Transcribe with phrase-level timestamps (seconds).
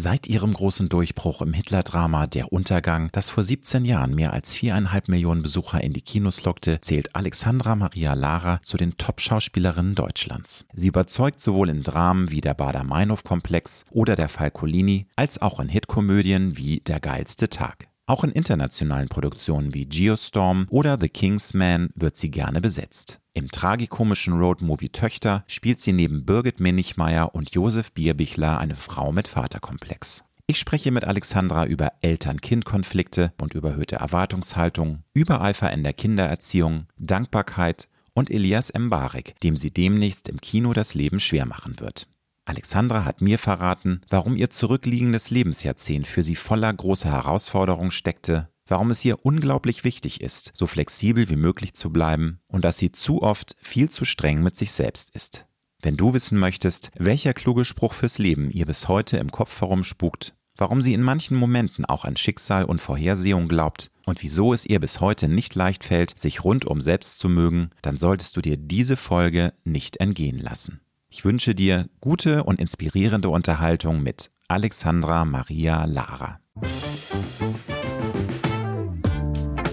[0.00, 5.08] Seit ihrem großen Durchbruch im Hitler-Drama Der Untergang, das vor 17 Jahren mehr als viereinhalb
[5.08, 10.66] Millionen Besucher in die Kinos lockte, zählt Alexandra Maria Lara zu den Top-Schauspielerinnen Deutschlands.
[10.72, 16.56] Sie überzeugt sowohl in Dramen wie der Bader-Meinhof-Komplex oder der Falcolini, als auch in Hitkomödien
[16.56, 17.87] wie Der geilste Tag.
[18.08, 23.20] Auch in internationalen Produktionen wie Geostorm oder The King's Man wird sie gerne besetzt.
[23.34, 29.28] Im tragikomischen Roadmovie Töchter spielt sie neben Birgit Minichmeier und Josef Bierbichler eine Frau mit
[29.28, 30.24] Vaterkomplex.
[30.46, 38.30] Ich spreche mit Alexandra über Eltern-Kind-Konflikte und überhöhte Erwartungshaltung, Übereifer in der Kindererziehung, Dankbarkeit und
[38.30, 42.08] Elias Mbarek, dem sie demnächst im Kino das Leben schwer machen wird.
[42.48, 48.90] Alexandra hat mir verraten, warum ihr zurückliegendes Lebensjahrzehnt für sie voller großer Herausforderungen steckte, warum
[48.90, 53.22] es ihr unglaublich wichtig ist, so flexibel wie möglich zu bleiben und dass sie zu
[53.22, 55.46] oft viel zu streng mit sich selbst ist.
[55.82, 60.34] Wenn du wissen möchtest, welcher kluge Spruch fürs Leben ihr bis heute im Kopf herumspukt,
[60.56, 64.80] warum sie in manchen Momenten auch an Schicksal und Vorhersehung glaubt und wieso es ihr
[64.80, 68.96] bis heute nicht leicht fällt, sich rundum selbst zu mögen, dann solltest du dir diese
[68.96, 70.80] Folge nicht entgehen lassen.
[71.10, 76.38] Ich wünsche dir gute und inspirierende Unterhaltung mit Alexandra Maria Lara.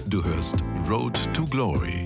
[0.06, 2.04] Du hörst Road to Glory.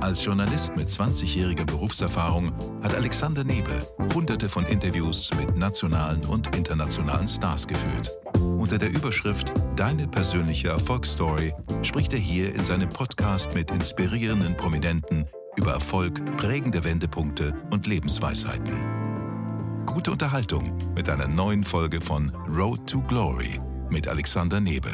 [0.00, 2.52] Als Journalist mit 20-jähriger Berufserfahrung
[2.82, 8.10] hat Alexander Nebe hunderte von Interviews mit nationalen und internationalen Stars geführt.
[8.58, 15.26] Unter der Überschrift Deine persönliche Erfolgsstory spricht er hier in seinem Podcast mit inspirierenden Prominenten
[15.56, 18.74] über Erfolg, prägende Wendepunkte und Lebensweisheiten.
[19.86, 24.90] Gute Unterhaltung mit einer neuen Folge von Road to Glory mit Alexander Nebe.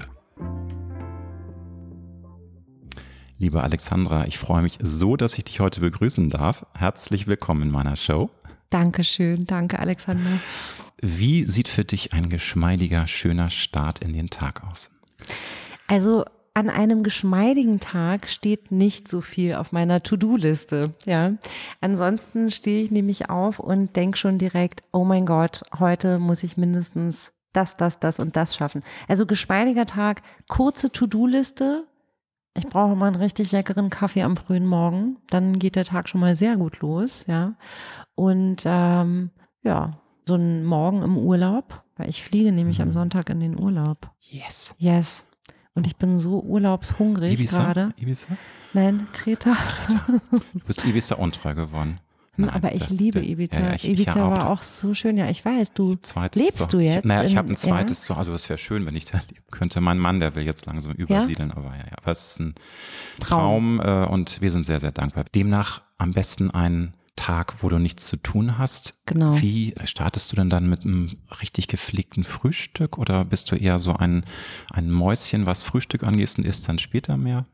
[3.38, 6.64] Liebe Alexandra, ich freue mich so, dass ich dich heute begrüßen darf.
[6.74, 8.30] Herzlich willkommen in meiner Show.
[8.70, 10.30] Dankeschön, danke Alexander.
[11.00, 14.90] Wie sieht für dich ein geschmeidiger, schöner Start in den Tag aus?
[15.88, 16.24] Also
[16.54, 20.94] an einem geschmeidigen Tag steht nicht so viel auf meiner To-Do-Liste.
[21.06, 21.32] Ja,
[21.80, 26.56] ansonsten stehe ich nämlich auf und denke schon direkt: Oh mein Gott, heute muss ich
[26.56, 28.82] mindestens das, das, das und das schaffen.
[29.08, 31.86] Also geschmeidiger Tag, kurze To-Do-Liste.
[32.54, 35.16] Ich brauche mal einen richtig leckeren Kaffee am frühen Morgen.
[35.30, 37.24] Dann geht der Tag schon mal sehr gut los.
[37.26, 37.54] Ja,
[38.14, 39.30] und ähm,
[39.62, 42.92] ja, so ein Morgen im Urlaub, weil ich fliege nämlich am mhm.
[42.92, 44.10] Sonntag in den Urlaub.
[44.20, 44.74] Yes.
[44.78, 45.24] Yes.
[45.74, 47.94] Und ich bin so urlaubshungrig gerade.
[47.96, 48.26] Ibiza?
[48.74, 49.56] Nein, Kreta.
[50.28, 51.98] Du bist Ibiza untreu geworden.
[52.34, 53.60] Hm, Nein, aber ich liebe Ibiza.
[53.60, 55.16] Ja, ich, Ibiza ich ja war auch so schön.
[55.16, 55.96] Ja, ich weiß, du
[56.34, 57.04] lebst so, du jetzt.
[57.04, 58.16] naja, ich habe ein zweites ja?
[58.16, 59.80] Also es wäre schön, wenn ich da leben könnte.
[59.80, 61.56] Mein Mann, der will jetzt langsam übersiedeln, ja?
[61.56, 61.96] aber ja, ja.
[61.96, 62.54] Aber es ist ein
[63.20, 65.24] Traum, Traum äh, und wir sind sehr, sehr dankbar.
[65.34, 68.98] Demnach am besten ein Tag, wo du nichts zu tun hast.
[69.06, 69.40] Genau.
[69.40, 73.94] Wie startest du denn dann mit einem richtig gepflegten Frühstück oder bist du eher so
[73.94, 74.24] ein,
[74.72, 77.46] ein Mäuschen, was Frühstück angehst und isst dann später mehr?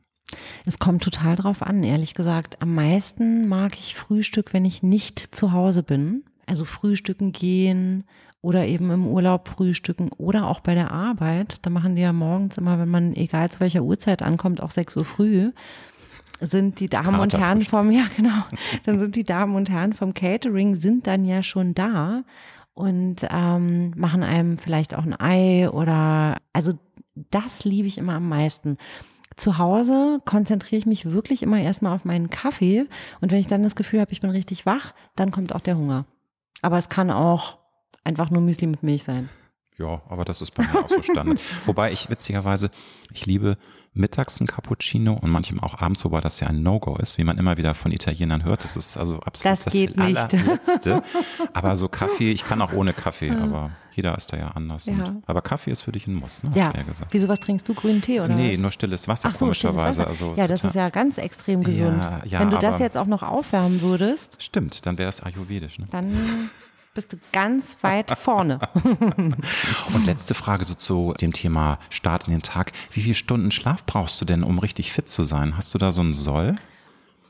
[0.65, 2.61] Es kommt total drauf an, ehrlich gesagt.
[2.61, 6.25] Am meisten mag ich Frühstück, wenn ich nicht zu Hause bin.
[6.47, 8.05] Also frühstücken gehen
[8.41, 11.67] oder eben im Urlaub frühstücken oder auch bei der Arbeit.
[11.67, 14.97] Da machen die ja morgens immer, wenn man egal zu welcher Uhrzeit ankommt, auch 6
[14.97, 15.53] Uhr früh
[16.41, 18.45] sind die Damen und Herren vom, ja genau,
[18.85, 22.23] dann sind die Damen und Herren vom Catering sind dann ja schon da
[22.75, 26.73] und ähm, machen einem vielleicht auch ein Ei oder, also
[27.31, 28.77] das liebe ich immer am meisten.
[29.37, 32.87] Zu Hause konzentriere ich mich wirklich immer erstmal auf meinen Kaffee
[33.21, 35.77] und wenn ich dann das Gefühl habe, ich bin richtig wach, dann kommt auch der
[35.77, 36.07] Hunger.
[36.63, 37.59] Aber es kann auch
[38.05, 39.29] einfach nur Müsli mit Milch sein.
[39.79, 41.41] Ja, aber das ist bei mir auch so Standard.
[41.67, 42.71] Wobei ich witzigerweise,
[43.13, 43.57] ich liebe
[43.95, 47.39] mittags ein Cappuccino und manchmal auch abends, wobei das ja ein No-Go ist, wie man
[47.39, 48.63] immer wieder von Italienern hört.
[48.65, 51.03] Das ist also absolut das, das geht allerletzte.
[51.53, 54.87] aber so Kaffee, ich kann auch ohne Kaffee, aber jeder ist da ja anders.
[54.87, 55.17] Ja.
[55.27, 56.53] Aber Kaffee ist für dich ein Muss, ne?
[56.55, 56.73] Ja.
[56.77, 57.13] ja gesagt.
[57.13, 57.75] Wieso was trinkst du?
[57.75, 58.61] Grünen Tee oder Nee, was?
[58.61, 60.07] nur stilles Wasser, Ach so, komischerweise.
[60.07, 62.05] Also ja, das ist ja ganz extrem gesund.
[62.05, 64.41] Ja, ja, Wenn du das jetzt auch noch aufwärmen würdest.
[64.41, 65.81] Stimmt, dann wäre es ayurvedisch.
[65.81, 65.89] Ne?
[65.91, 66.15] Dann
[66.99, 68.59] bist du ganz weit vorne.
[69.95, 72.73] Und letzte Frage so zu dem Thema Start in den Tag.
[72.91, 75.57] Wie viele Stunden Schlaf brauchst du denn, um richtig fit zu sein?
[75.57, 76.57] Hast du da so einen Soll?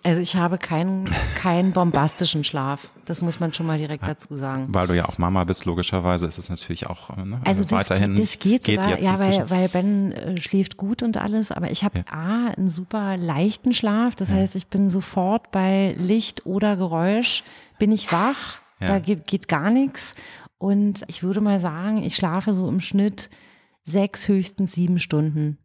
[0.03, 2.89] Also ich habe keinen keinen bombastischen Schlaf.
[3.05, 4.69] Das muss man schon mal direkt dazu sagen.
[4.69, 8.15] Weil du ja auch Mama bist, logischerweise ist es natürlich auch ne, also das weiterhin.
[8.15, 11.71] Geht, das geht, geht sogar, ja, weil, weil Ben äh, schläft gut und alles, aber
[11.71, 12.05] ich habe ja.
[12.11, 14.15] A, einen super leichten Schlaf.
[14.15, 14.37] Das ja.
[14.37, 17.45] heißt, ich bin sofort bei Licht oder Geräusch,
[17.79, 18.89] bin ich wach ja.
[18.89, 20.15] Da geht, geht gar nichts.
[20.59, 23.31] Und ich würde mal sagen, ich schlafe so im Schnitt
[23.85, 25.59] sechs, höchstens sieben Stunden.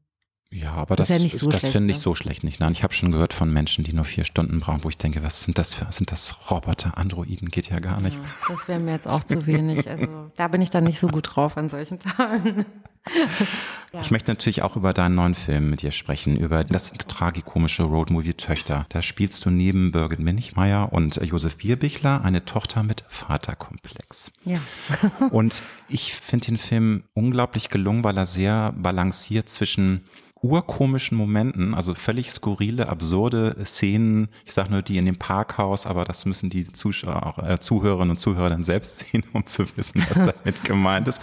[0.52, 2.04] Ja, aber das, das, ja so das finde ich ne?
[2.04, 2.60] so schlecht nicht.
[2.60, 5.24] Nein, ich habe schon gehört von Menschen, die nur vier Stunden brauchen, wo ich denke,
[5.24, 8.18] was sind das für, sind das Roboter, Androiden, geht ja gar nicht.
[8.18, 9.90] Ja, das wäre mir jetzt auch zu wenig.
[9.90, 12.66] Also da bin ich dann nicht so gut drauf an solchen Tagen.
[13.08, 13.28] Ja.
[14.02, 18.34] Ich möchte natürlich auch über deinen neuen Film mit dir sprechen, über das tragikomische Roadmovie
[18.34, 18.88] Töchter.
[18.90, 24.32] Da spielst du neben Birgit Minichmeier und Josef Bierbichler eine Tochter mit Vaterkomplex.
[24.46, 24.58] Ja.
[25.30, 30.02] und ich finde den Film unglaublich gelungen, weil er sehr balanciert zwischen
[30.44, 34.28] urkomischen Momenten, also völlig skurrile, absurde Szenen.
[34.46, 38.18] Ich sage nur die in dem Parkhaus, aber das müssen die Zuschauer, äh, Zuhörerinnen und
[38.18, 41.22] Zuhörer dann selbst sehen, um zu wissen, was damit gemeint ist.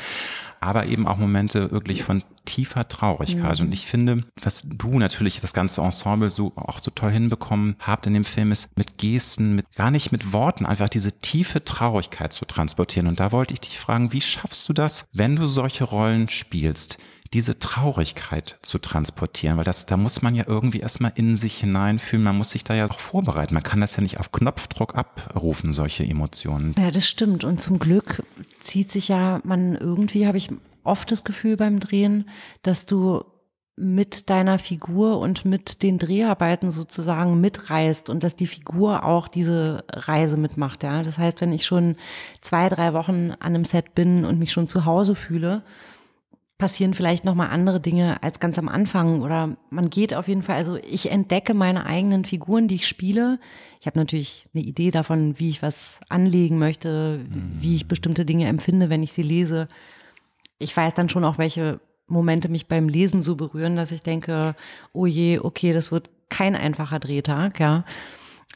[0.61, 3.59] Aber eben auch Momente wirklich von tiefer Traurigkeit.
[3.59, 3.67] Mhm.
[3.67, 8.07] Und ich finde, was du natürlich das ganze Ensemble so auch so toll hinbekommen habt
[8.07, 12.33] in dem Film, ist mit Gesten, mit gar nicht mit Worten, einfach diese tiefe Traurigkeit
[12.33, 13.07] zu transportieren.
[13.07, 16.99] Und da wollte ich dich fragen, wie schaffst du das, wenn du solche Rollen spielst?
[17.33, 22.25] Diese Traurigkeit zu transportieren, weil das, da muss man ja irgendwie erstmal in sich hineinfühlen,
[22.25, 23.55] man muss sich da ja auch vorbereiten.
[23.55, 26.75] Man kann das ja nicht auf Knopfdruck abrufen, solche Emotionen.
[26.77, 27.45] Ja, das stimmt.
[27.45, 28.25] Und zum Glück
[28.61, 30.49] zieht sich ja man irgendwie, habe ich
[30.83, 32.29] oft das Gefühl beim Drehen,
[32.63, 33.23] dass du
[33.77, 39.85] mit deiner Figur und mit den Dreharbeiten sozusagen mitreist und dass die Figur auch diese
[39.89, 40.83] Reise mitmacht.
[40.83, 41.97] Ja, das heißt, wenn ich schon
[42.43, 45.63] zwei, drei Wochen an einem Set bin und mich schon zu Hause fühle,
[46.61, 50.43] passieren vielleicht noch mal andere Dinge als ganz am Anfang oder man geht auf jeden
[50.43, 53.41] Fall, also ich entdecke meine eigenen Figuren, die ich spiele.
[53.81, 57.25] Ich habe natürlich eine Idee davon, wie ich was anlegen möchte,
[57.59, 59.67] wie ich bestimmte Dinge empfinde, wenn ich sie lese.
[60.59, 64.55] Ich weiß dann schon auch, welche Momente mich beim Lesen so berühren, dass ich denke,
[64.93, 67.85] oh je, okay, das wird kein einfacher Drehtag, ja.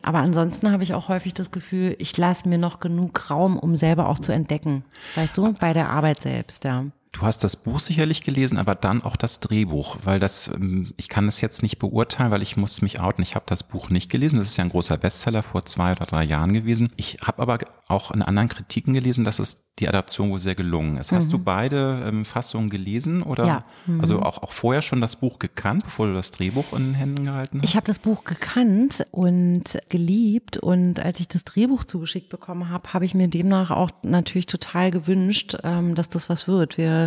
[0.02, 3.74] Aber ansonsten habe ich auch häufig das Gefühl, ich lasse mir noch genug Raum, um
[3.74, 4.84] selber auch zu entdecken.
[5.14, 6.84] Weißt du, bei der Arbeit selbst, ja.
[7.14, 11.08] Du hast das Buch sicherlich gelesen, aber dann auch das Drehbuch, weil das, ähm, ich
[11.08, 13.22] kann das jetzt nicht beurteilen, weil ich muss mich outen.
[13.22, 14.40] Ich habe das Buch nicht gelesen.
[14.40, 16.90] Das ist ja ein großer Bestseller vor zwei oder drei Jahren gewesen.
[16.96, 20.96] Ich habe aber auch in anderen Kritiken gelesen, dass es die Adaption wohl sehr gelungen
[20.96, 21.12] ist.
[21.12, 21.31] Hast mhm.
[21.31, 23.64] du beide ähm, Fassungen gelesen oder ja.
[23.87, 24.00] mhm.
[24.00, 27.25] also auch, auch vorher schon das Buch gekannt, bevor du das Drehbuch in den Händen
[27.25, 27.69] gehalten hast?
[27.69, 32.93] Ich habe das Buch gekannt und geliebt und als ich das Drehbuch zugeschickt bekommen habe,
[32.93, 36.78] habe ich mir demnach auch natürlich total gewünscht, ähm, dass das was wird.
[36.78, 37.03] Wir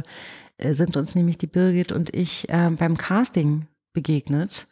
[0.57, 4.67] äh, sind uns nämlich die Birgit und ich äh, beim Casting begegnet.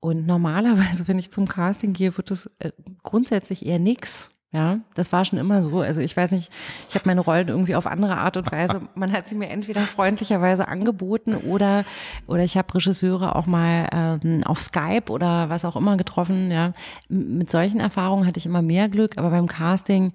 [0.00, 2.72] Und normalerweise, wenn ich zum Casting gehe, wird es äh,
[3.02, 4.30] grundsätzlich eher nix.
[4.52, 5.80] Ja, das war schon immer so.
[5.80, 6.50] Also ich weiß nicht,
[6.88, 8.80] ich habe meine Rollen irgendwie auf andere Art und Weise.
[8.94, 11.84] Man hat sie mir entweder freundlicherweise angeboten oder
[12.26, 16.50] oder ich habe Regisseure auch mal ähm, auf Skype oder was auch immer getroffen.
[16.50, 16.72] Ja,
[17.08, 20.12] mit solchen Erfahrungen hatte ich immer mehr Glück, aber beim Casting,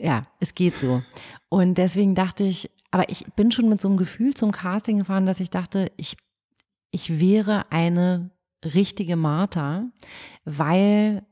[0.00, 1.02] ja, es geht so.
[1.48, 5.26] Und deswegen dachte ich, aber ich bin schon mit so einem Gefühl zum Casting gefahren,
[5.26, 6.16] dass ich dachte, ich
[6.96, 8.30] ich wäre eine
[8.64, 9.84] richtige Martha,
[10.44, 11.26] weil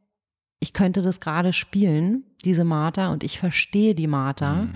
[0.61, 4.65] ich könnte das gerade spielen, diese Martha, und ich verstehe die Martha.
[4.65, 4.75] Mhm.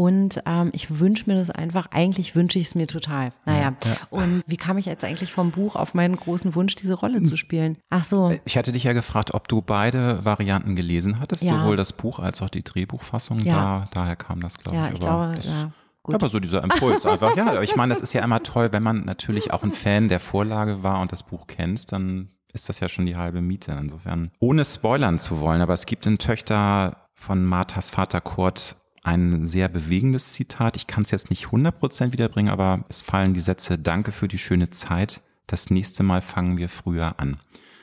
[0.00, 3.32] Und ähm, ich wünsche mir das einfach, eigentlich wünsche ich es mir total.
[3.44, 3.96] Naja, ja, ja.
[4.08, 7.36] und wie kam ich jetzt eigentlich vom Buch auf meinen großen Wunsch, diese Rolle zu
[7.36, 7.76] spielen?
[7.90, 8.34] Ach so.
[8.46, 11.60] Ich hatte dich ja gefragt, ob du beide Varianten gelesen hattest, ja.
[11.60, 13.44] sowohl das Buch als auch die Drehbuchfassung.
[13.44, 14.82] Da, daher kam das, glaube ich.
[14.82, 15.70] Ja, ich glaube, ja.
[16.02, 16.14] Gut.
[16.14, 17.36] Aber so dieser Impuls einfach.
[17.36, 20.08] Ja, aber ich meine, das ist ja immer toll, wenn man natürlich auch ein Fan
[20.08, 23.76] der Vorlage war und das Buch kennt, dann ist das ja schon die halbe Miete.
[23.78, 29.46] Insofern, ohne spoilern zu wollen, aber es gibt in Töchter von Marthas Vater Kurt ein
[29.46, 30.76] sehr bewegendes Zitat.
[30.76, 34.38] Ich kann es jetzt nicht 100% wiederbringen, aber es fallen die Sätze, danke für die
[34.38, 35.20] schöne Zeit.
[35.46, 37.38] Das nächste Mal fangen wir früher an.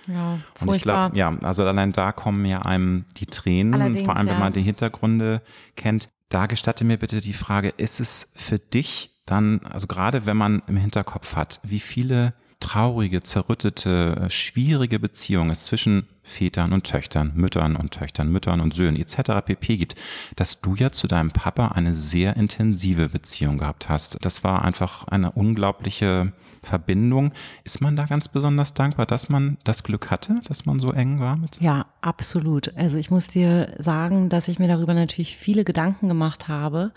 [0.07, 4.15] Ja, und ich glaube, ja, also allein da kommen ja einem die Tränen, Allerdings, vor
[4.15, 5.41] allem wenn man die Hintergründe
[5.75, 6.09] kennt.
[6.29, 10.61] Da gestatte mir bitte die Frage, ist es für dich dann, also gerade wenn man
[10.67, 17.75] im Hinterkopf hat, wie viele traurige, zerrüttete, schwierige Beziehung es zwischen Vätern und Töchtern, Müttern
[17.75, 19.45] und Töchtern, Müttern und Söhnen etc.
[19.45, 19.95] pp gibt,
[20.35, 24.17] dass du ja zu deinem Papa eine sehr intensive Beziehung gehabt hast.
[24.25, 26.33] Das war einfach eine unglaubliche
[26.63, 27.31] Verbindung.
[27.63, 31.19] Ist man da ganz besonders dankbar, dass man das Glück hatte, dass man so eng
[31.19, 31.61] war mit?
[31.61, 32.75] Ja, absolut.
[32.75, 36.91] Also ich muss dir sagen, dass ich mir darüber natürlich viele Gedanken gemacht habe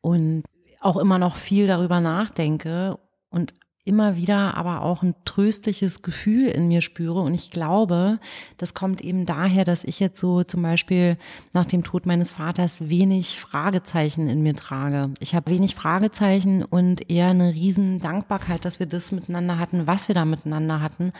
[0.00, 0.44] und
[0.80, 3.54] auch immer noch viel darüber nachdenke und
[3.84, 7.20] immer wieder aber auch ein tröstliches Gefühl in mir spüre.
[7.20, 8.20] Und ich glaube,
[8.56, 11.16] das kommt eben daher, dass ich jetzt so zum Beispiel
[11.52, 15.10] nach dem Tod meines Vaters wenig Fragezeichen in mir trage.
[15.18, 20.06] Ich habe wenig Fragezeichen und eher eine riesen Dankbarkeit, dass wir das miteinander hatten, was
[20.06, 21.12] wir da miteinander hatten.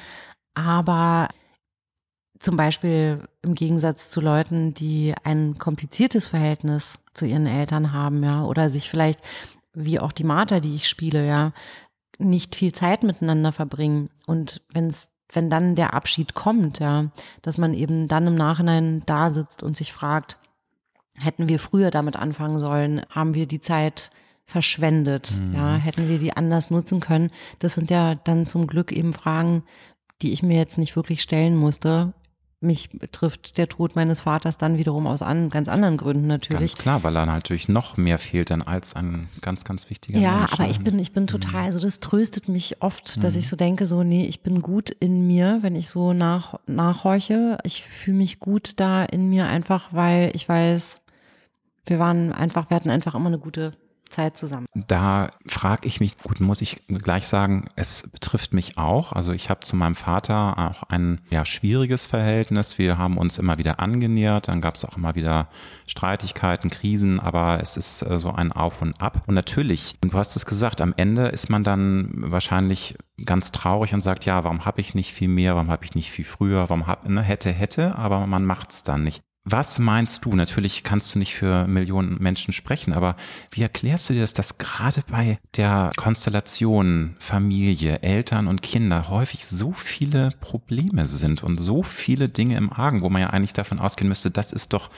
[0.55, 1.29] Aber
[2.39, 8.45] zum Beispiel im Gegensatz zu Leuten, die ein kompliziertes Verhältnis zu ihren Eltern haben, ja,
[8.45, 9.21] oder sich vielleicht
[9.75, 11.53] wie auch die Martha, die ich spiele, ja,
[12.19, 14.11] nicht viel Zeit miteinander verbringen.
[14.27, 17.11] Und wenn's, wenn dann der Abschied kommt, ja,
[17.43, 20.39] dass man eben dann im Nachhinein da sitzt und sich fragt,
[21.19, 24.11] hätten wir früher damit anfangen sollen, haben wir die Zeit
[24.45, 25.55] verschwendet, mhm.
[25.55, 27.31] ja, hätten wir die anders nutzen können.
[27.59, 29.63] Das sind ja dann zum Glück eben Fragen,
[30.21, 32.13] die ich mir jetzt nicht wirklich stellen musste
[32.63, 36.73] mich betrifft der Tod meines Vaters dann wiederum aus an, ganz anderen Gründen natürlich.
[36.73, 40.39] Ganz klar, weil er natürlich noch mehr fehlt dann als ein ganz, ganz wichtiger ja,
[40.39, 40.51] Mensch.
[40.51, 41.67] Ja, aber ich bin, ich bin total, mhm.
[41.67, 43.41] also das tröstet mich oft, dass mhm.
[43.41, 47.59] ich so denke, so, nee, ich bin gut in mir, wenn ich so nach, nachhorche.
[47.65, 51.01] Ich fühle mich gut da in mir einfach, weil ich weiß,
[51.87, 53.73] wir waren einfach, wir hatten einfach immer eine gute
[54.13, 54.67] Zeit zusammen.
[54.87, 59.13] Da frage ich mich, gut, muss ich gleich sagen, es betrifft mich auch.
[59.13, 62.79] Also ich habe zu meinem Vater auch ein ja, schwieriges Verhältnis.
[62.79, 65.49] Wir haben uns immer wieder angenähert, dann gab es auch immer wieder
[65.87, 69.23] Streitigkeiten, Krisen, aber es ist äh, so ein Auf und Ab.
[69.27, 74.01] Und natürlich, du hast es gesagt, am Ende ist man dann wahrscheinlich ganz traurig und
[74.01, 76.87] sagt, ja, warum habe ich nicht viel mehr, warum habe ich nicht viel früher, warum
[76.87, 79.23] hab, ne, hätte, hätte, aber man macht es dann nicht.
[79.45, 80.37] Was meinst du?
[80.37, 83.17] Natürlich kannst du nicht für Millionen Menschen sprechen, aber
[83.51, 89.45] wie erklärst du dir das, dass gerade bei der Konstellation Familie, Eltern und Kinder häufig
[89.45, 93.81] so viele Probleme sind und so viele Dinge im Argen, wo man ja eigentlich davon
[93.81, 94.91] ausgehen müsste, das ist doch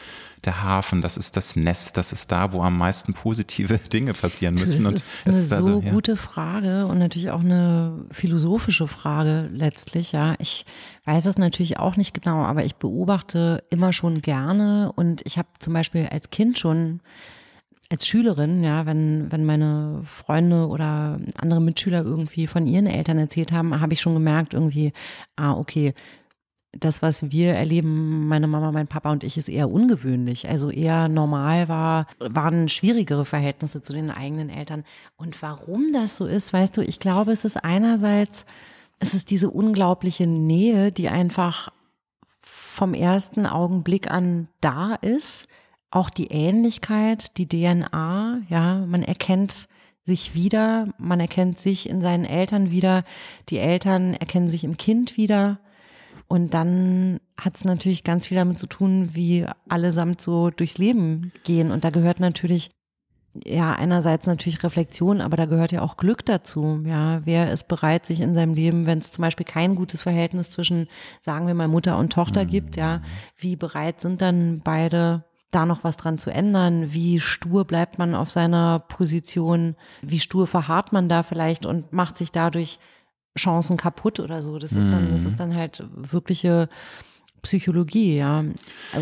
[0.46, 4.54] der Hafen, das ist das Nest, das ist da, wo am meisten positive Dinge passieren
[4.54, 4.84] müssen.
[4.84, 5.90] Das ist eine so also, ja.
[5.92, 10.12] gute Frage und natürlich auch eine philosophische Frage letztlich.
[10.12, 10.64] Ja, ich
[11.04, 15.48] weiß es natürlich auch nicht genau, aber ich beobachte immer schon gerne und ich habe
[15.58, 17.00] zum Beispiel als Kind schon
[17.90, 23.52] als Schülerin, ja, wenn, wenn meine Freunde oder andere Mitschüler irgendwie von ihren Eltern erzählt
[23.52, 24.92] haben, habe ich schon gemerkt, irgendwie,
[25.36, 25.94] ah, okay,
[26.80, 30.48] das, was wir erleben, meine Mama, mein Papa und ich, ist eher ungewöhnlich.
[30.48, 34.84] Also eher normal war, waren schwierigere Verhältnisse zu den eigenen Eltern.
[35.16, 38.46] Und warum das so ist, weißt du, ich glaube, es ist einerseits,
[38.98, 41.70] es ist diese unglaubliche Nähe, die einfach
[42.40, 45.48] vom ersten Augenblick an da ist.
[45.90, 49.68] Auch die Ähnlichkeit, die DNA, ja, man erkennt
[50.06, 53.04] sich wieder, man erkennt sich in seinen Eltern wieder,
[53.48, 55.58] die Eltern erkennen sich im Kind wieder
[56.28, 61.32] und dann hat es natürlich ganz viel damit zu tun, wie allesamt so durchs Leben
[61.44, 61.70] gehen.
[61.70, 62.70] Und da gehört natürlich
[63.44, 66.80] ja, einerseits natürlich Reflexion, aber da gehört ja auch Glück dazu.
[66.86, 70.50] Ja, wer ist bereit, sich in seinem Leben, wenn es zum Beispiel kein gutes Verhältnis
[70.50, 70.88] zwischen,
[71.22, 72.48] sagen wir mal, Mutter und Tochter mhm.
[72.48, 73.02] gibt, ja,
[73.36, 76.92] wie bereit sind dann beide, da noch was dran zu ändern?
[76.92, 79.76] Wie stur bleibt man auf seiner Position?
[80.02, 82.78] Wie stur verharrt man da vielleicht und macht sich dadurch
[83.38, 84.58] Chancen kaputt oder so.
[84.58, 85.28] Das ist dann, das mhm.
[85.28, 86.68] ist dann halt wirkliche
[87.44, 88.44] Psychologie, ja.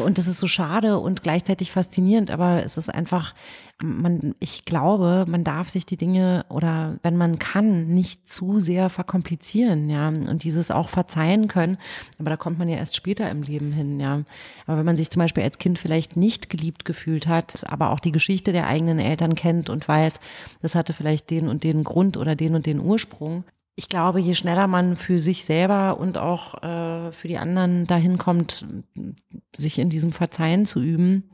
[0.04, 3.34] Und das ist so schade und gleichzeitig faszinierend, aber es ist einfach,
[3.82, 8.90] man, ich glaube, man darf sich die Dinge oder wenn man kann, nicht zu sehr
[8.90, 10.08] verkomplizieren, ja.
[10.08, 11.78] Und dieses auch verzeihen können,
[12.18, 14.22] aber da kommt man ja erst später im Leben hin, ja.
[14.66, 18.00] Aber wenn man sich zum Beispiel als Kind vielleicht nicht geliebt gefühlt hat, aber auch
[18.00, 20.20] die Geschichte der eigenen Eltern kennt und weiß,
[20.60, 23.44] das hatte vielleicht den und den Grund oder den und den Ursprung,
[23.74, 28.18] ich glaube, je schneller man für sich selber und auch äh, für die anderen dahin
[28.18, 28.66] kommt,
[29.56, 31.30] sich in diesem Verzeihen zu üben,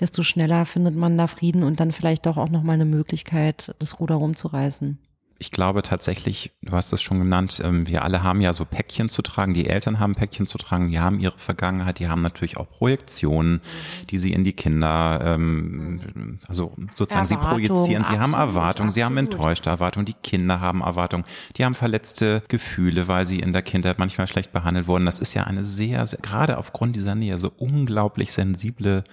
[0.00, 4.00] desto schneller findet man da Frieden und dann vielleicht doch auch nochmal eine Möglichkeit, das
[4.00, 4.98] Ruder rumzureißen
[5.44, 9.10] ich glaube tatsächlich, du hast es schon genannt, ähm, wir alle haben ja so Päckchen
[9.10, 12.56] zu tragen, die Eltern haben Päckchen zu tragen, die haben ihre Vergangenheit, die haben natürlich
[12.56, 13.60] auch Projektionen,
[14.08, 19.04] die sie in die Kinder, ähm, also sozusagen Erwartung, sie projizieren, sie haben Erwartungen, sie
[19.04, 21.24] haben enttäuschte Erwartungen, die Kinder haben Erwartungen,
[21.58, 25.04] die haben verletzte Gefühle, weil sie in der Kindheit manchmal schlecht behandelt wurden.
[25.04, 29.04] Das ist ja eine sehr, sehr gerade aufgrund dieser Nähe, so unglaublich sensibles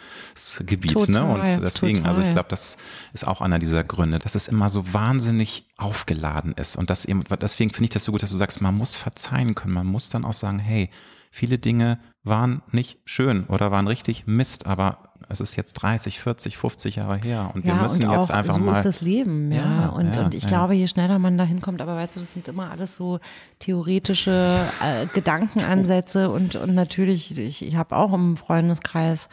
[0.65, 0.93] Gebiet.
[0.93, 1.33] Total, ne?
[1.33, 2.09] Und deswegen, total.
[2.09, 2.77] also ich glaube, das
[3.11, 4.19] ist auch einer dieser Gründe.
[4.19, 6.75] Das ist immer so wahnsinnig aufgeladen aufgeladen ist.
[6.75, 9.55] Und das eben, deswegen finde ich das so gut, dass du sagst, man muss verzeihen
[9.55, 9.73] können.
[9.73, 10.89] Man muss dann auch sagen, hey,
[11.31, 16.57] viele Dinge waren nicht schön oder waren richtig Mist, aber es ist jetzt 30, 40,
[16.57, 18.73] 50 Jahre her und ja, wir müssen und jetzt einfach so mal.
[18.73, 19.63] So ist das Leben, ja.
[19.63, 22.33] ja und, ja, und ich glaube, je schneller man da hinkommt, aber weißt du, das
[22.33, 23.19] sind immer alles so
[23.59, 29.29] theoretische äh, Gedankenansätze und, und natürlich, ich, ich habe auch im Freundeskreis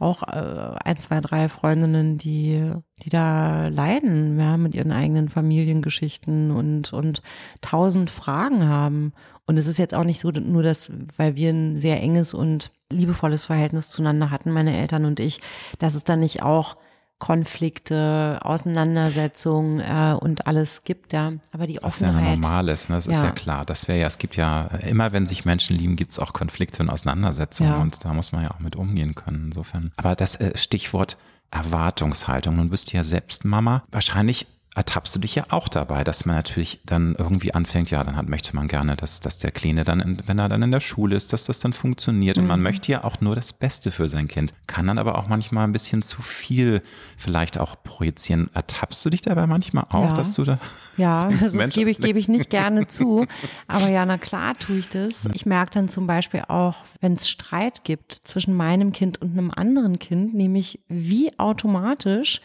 [0.00, 6.50] auch äh, ein, zwei, drei Freundinnen, die, die da leiden, ja, mit ihren eigenen Familiengeschichten
[6.50, 7.22] und, und
[7.60, 9.12] tausend Fragen haben.
[9.46, 12.72] Und es ist jetzt auch nicht so, nur das, weil wir ein sehr enges und
[12.90, 15.40] liebevolles Verhältnis zueinander hatten, meine Eltern und ich,
[15.78, 16.76] dass es dann nicht auch
[17.20, 21.34] Konflikte, Auseinandersetzungen äh, und alles gibt, ja.
[21.52, 22.14] Aber die Offenheit.
[22.14, 22.96] Was ja normal ist, ne?
[22.96, 23.12] das ja.
[23.12, 23.64] ist ja klar.
[23.64, 26.82] Das wäre ja, es gibt ja, immer wenn sich Menschen lieben, gibt es auch Konflikte
[26.82, 27.80] und Auseinandersetzungen ja.
[27.80, 29.92] und da muss man ja auch mit umgehen können, insofern.
[29.96, 31.18] Aber das äh, Stichwort
[31.50, 33.82] Erwartungshaltung, nun bist du ja selbst Mama.
[33.92, 34.46] Wahrscheinlich
[34.76, 38.28] ertappst du dich ja auch dabei, dass man natürlich dann irgendwie anfängt, ja, dann hat,
[38.28, 41.16] möchte man gerne, dass, dass der Kleine dann, in, wenn er dann in der Schule
[41.16, 42.38] ist, dass das dann funktioniert.
[42.38, 42.64] Und man mhm.
[42.64, 44.54] möchte ja auch nur das Beste für sein Kind.
[44.68, 46.82] Kann dann aber auch manchmal ein bisschen zu viel
[47.16, 48.48] vielleicht auch projizieren.
[48.54, 50.14] Ertappst du dich dabei manchmal auch, ja.
[50.14, 50.58] dass du da.
[50.96, 53.26] Ja, denkst, das gebe ich, gebe ich nicht gerne zu.
[53.66, 55.28] Aber ja, na klar tue ich das.
[55.32, 59.50] Ich merke dann zum Beispiel auch, wenn es Streit gibt zwischen meinem Kind und einem
[59.50, 62.40] anderen Kind, nämlich wie automatisch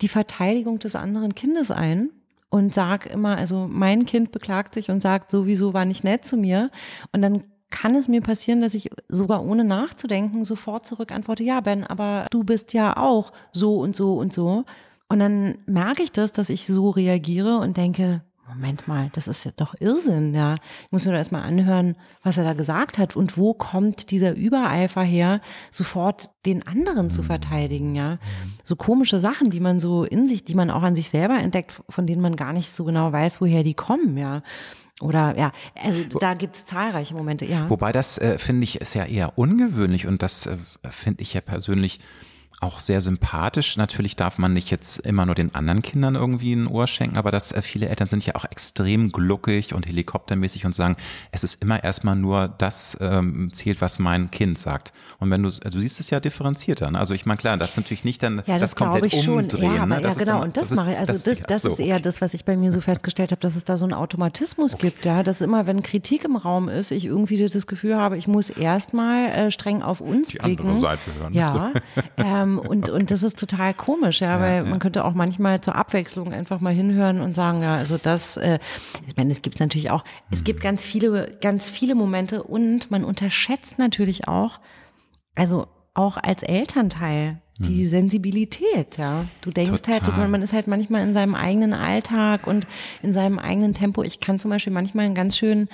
[0.00, 2.10] die Verteidigung des anderen Kindes ein
[2.48, 6.36] und sag immer, also mein Kind beklagt sich und sagt, sowieso war nicht nett zu
[6.36, 6.70] mir.
[7.12, 11.60] Und dann kann es mir passieren, dass ich sogar ohne nachzudenken sofort zurück antworte, ja,
[11.60, 14.64] Ben, aber du bist ja auch so und so und so.
[15.08, 18.22] Und dann merke ich das, dass ich so reagiere und denke,
[18.54, 20.54] Moment mal, das ist ja doch Irrsinn, ja.
[20.84, 24.34] Ich muss mir doch erstmal anhören, was er da gesagt hat und wo kommt dieser
[24.34, 25.40] Übereifer her,
[25.70, 28.18] sofort den anderen zu verteidigen, ja.
[28.64, 31.80] So komische Sachen, die man so in sich, die man auch an sich selber entdeckt,
[31.88, 34.42] von denen man gar nicht so genau weiß, woher die kommen, ja.
[35.00, 35.52] Oder ja,
[35.82, 37.70] also da gibt's zahlreiche Momente, ja.
[37.70, 40.56] Wobei das, äh, finde ich, ist ja eher ungewöhnlich und das äh,
[40.90, 42.00] finde ich ja persönlich
[42.60, 43.76] auch sehr sympathisch.
[43.78, 47.30] Natürlich darf man nicht jetzt immer nur den anderen Kindern irgendwie ein Ohr schenken, aber
[47.30, 50.96] das, äh, viele Eltern sind ja auch extrem gluckig und helikoptermäßig und sagen,
[51.32, 54.92] es ist immer erstmal nur das ähm, zählt, was mein Kind sagt.
[55.18, 56.90] Und wenn du, also du siehst es ja differenzierter.
[56.90, 56.98] Ne?
[56.98, 59.48] Also ich meine, klar, das ist natürlich nicht dann ja, das, das komplett ich umdrehen.
[59.50, 59.76] Schon.
[59.76, 60.02] Ja, aber, ne?
[60.02, 60.32] ja genau.
[60.32, 60.98] Dann, und das, das mache ich.
[60.98, 61.70] Also das, das, das so.
[61.70, 63.94] ist eher das, was ich bei mir so festgestellt habe, dass es da so einen
[63.94, 64.88] Automatismus okay.
[64.88, 65.06] gibt.
[65.06, 68.50] Ja, dass immer, wenn Kritik im Raum ist, ich irgendwie das Gefühl habe, ich muss
[68.50, 70.66] erstmal äh, streng auf uns Die blicken.
[70.66, 71.32] andere Seite hören.
[71.32, 71.72] Ja,
[72.18, 74.64] ähm, und, und das ist total komisch, ja, ja weil ja.
[74.64, 78.58] man könnte auch manchmal zur Abwechslung einfach mal hinhören und sagen, ja, also das, äh,
[79.06, 83.04] ich meine, es gibt natürlich auch, es gibt ganz viele, ganz viele Momente und man
[83.04, 84.60] unterschätzt natürlich auch,
[85.34, 87.88] also auch als Elternteil die mhm.
[87.88, 89.26] Sensibilität, ja.
[89.42, 90.16] Du denkst halt, Total.
[90.16, 92.66] halt, man ist halt manchmal in seinem eigenen Alltag und
[93.02, 94.02] in seinem eigenen Tempo.
[94.02, 95.68] Ich kann zum Beispiel manchmal einen ganz schön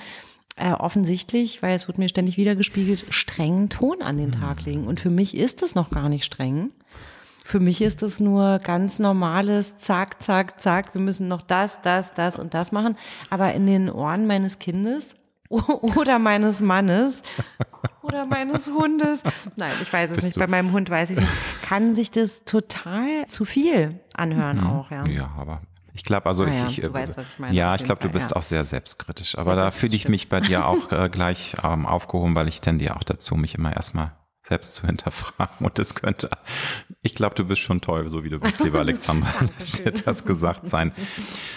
[0.57, 4.65] äh, offensichtlich, weil es wird mir ständig wiedergespiegelt, strengen Ton an den Tag mhm.
[4.65, 4.87] legen.
[4.87, 6.71] Und für mich ist es noch gar nicht streng.
[7.45, 10.93] Für mich ist das nur ganz normales Zack, Zack, Zack.
[10.93, 12.97] Wir müssen noch das, das, das und das machen.
[13.29, 15.15] Aber in den Ohren meines Kindes
[15.49, 17.23] oder meines Mannes
[18.01, 19.21] oder meines Hundes.
[19.55, 20.35] Nein, ich weiß es Bist nicht.
[20.35, 20.39] Du?
[20.41, 21.61] Bei meinem Hund weiß ich nicht.
[21.61, 24.67] Kann sich das total zu viel anhören mhm.
[24.67, 25.05] auch, ja.
[25.07, 25.61] Ja, aber
[25.97, 28.29] ich glaube, also ah, ja, ich, ich, weißt, ich meine, ja, ich glaube, du bist
[28.29, 28.37] ja.
[28.37, 29.35] auch sehr selbstkritisch.
[29.35, 32.61] Aber ja, da fühle ich mich bei dir auch äh, gleich ähm, aufgehoben, weil ich
[32.61, 34.11] tendiere auch dazu, mich immer erstmal
[34.43, 35.65] selbst zu hinterfragen.
[35.65, 36.29] Und das könnte,
[37.01, 39.33] ich glaube, du bist schon toll, so wie du bist, lieber Alexandra.
[39.41, 40.91] Lass dir das gesagt sein.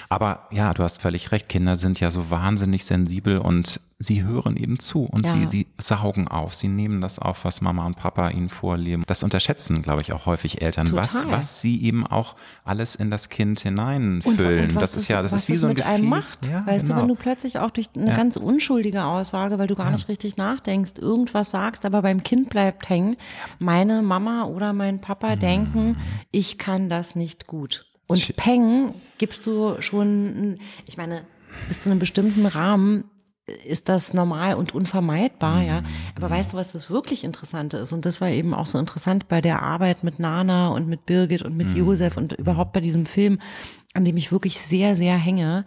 [0.08, 1.50] Aber ja, du hast völlig recht.
[1.50, 5.32] Kinder sind ja so wahnsinnig sensibel und sie hören eben zu und ja.
[5.32, 6.54] sie, sie saugen auf.
[6.54, 9.04] Sie nehmen das auf, was Mama und Papa ihnen vorleben.
[9.06, 12.34] Das unterschätzen, glaube ich, auch häufig Eltern, was, was sie eben auch
[12.64, 14.64] alles in das Kind hineinfüllen.
[14.64, 16.00] Und, und das ist ja, das ist wie so ein Gefäß.
[16.00, 16.96] Macht, ja, weißt genau.
[16.96, 18.16] du, wenn du plötzlich auch durch eine ja.
[18.16, 22.88] ganz unschuldige Aussage, weil du gar nicht richtig nachdenkst, irgendwas sagst, aber beim Kind bleibt
[22.88, 23.16] hängen,
[23.58, 25.40] meine Mama oder mein Papa mhm.
[25.40, 25.96] denken,
[26.30, 27.86] ich kann das nicht gut.
[28.06, 31.22] Und Peng gibst du schon, ich meine,
[31.68, 33.04] bis zu einem bestimmten Rahmen
[33.64, 35.82] ist das normal und unvermeidbar, ja.
[36.16, 36.32] Aber mhm.
[36.32, 37.92] weißt du, was das wirklich Interessante ist?
[37.92, 41.42] Und das war eben auch so interessant bei der Arbeit mit Nana und mit Birgit
[41.42, 41.76] und mit mhm.
[41.76, 43.40] Josef und überhaupt bei diesem Film,
[43.94, 45.64] an dem ich wirklich sehr, sehr hänge,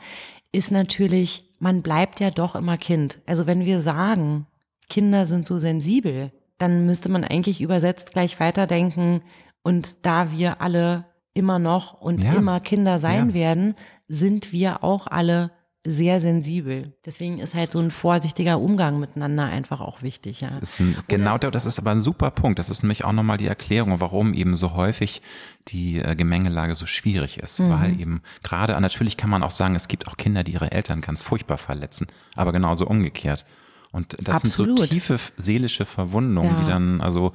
[0.51, 3.19] ist natürlich, man bleibt ja doch immer Kind.
[3.25, 4.47] Also wenn wir sagen,
[4.89, 9.21] Kinder sind so sensibel, dann müsste man eigentlich übersetzt gleich weiterdenken.
[9.63, 12.33] Und da wir alle immer noch und ja.
[12.33, 13.33] immer Kinder sein ja.
[13.33, 13.75] werden,
[14.07, 15.51] sind wir auch alle
[15.85, 16.93] sehr sensibel.
[17.05, 20.39] Deswegen ist halt so ein vorsichtiger Umgang miteinander einfach auch wichtig.
[20.39, 20.49] Ja.
[20.59, 22.57] Das ein, genau, das ist aber ein super Punkt.
[22.57, 25.21] Das ist nämlich auch nochmal die Erklärung, warum eben so häufig
[25.67, 27.59] die äh, Gemengelage so schwierig ist.
[27.59, 27.69] Mhm.
[27.69, 31.01] Weil eben gerade, natürlich kann man auch sagen, es gibt auch Kinder, die ihre Eltern
[31.01, 33.45] ganz furchtbar verletzen, aber genauso umgekehrt.
[33.91, 34.79] Und das Absolut.
[34.79, 36.61] sind so tiefe seelische Verwundungen, ja.
[36.61, 37.33] die dann, also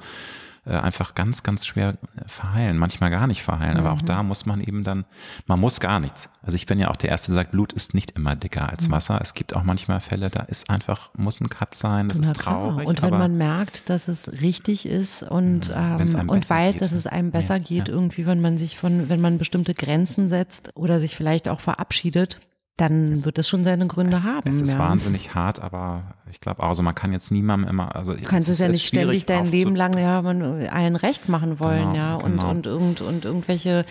[0.75, 3.75] einfach ganz, ganz schwer verheilen, manchmal gar nicht verheilen.
[3.75, 3.79] Mhm.
[3.79, 4.07] Aber auch mhm.
[4.07, 5.05] da muss man eben dann,
[5.47, 6.29] man muss gar nichts.
[6.41, 8.87] Also ich bin ja auch der Erste, der sagt, Blut ist nicht immer dicker als
[8.87, 8.93] mhm.
[8.93, 9.19] Wasser.
[9.21, 12.37] Es gibt auch manchmal Fälle, da ist einfach, muss ein Cut sein, das Na, ist
[12.37, 12.87] traurig.
[12.87, 15.75] Und wenn man merkt, dass es richtig ist und, mhm.
[15.75, 16.81] ähm, und weiß, geht.
[16.81, 17.93] dass es einem besser ja, geht, ja.
[17.93, 22.39] irgendwie, wenn man sich von, wenn man bestimmte Grenzen setzt oder sich vielleicht auch verabschiedet,
[22.81, 24.49] dann das, wird das schon seine Gründe es, haben.
[24.49, 24.79] Es ist ja.
[24.79, 28.59] wahnsinnig hart, aber ich glaube also man kann jetzt niemandem immer, also du kannst es,
[28.59, 32.39] ja nicht ständig dein Leben lang ja man allen recht machen wollen, genau, ja und
[32.39, 32.49] genau.
[32.49, 33.85] und und und irgendwelche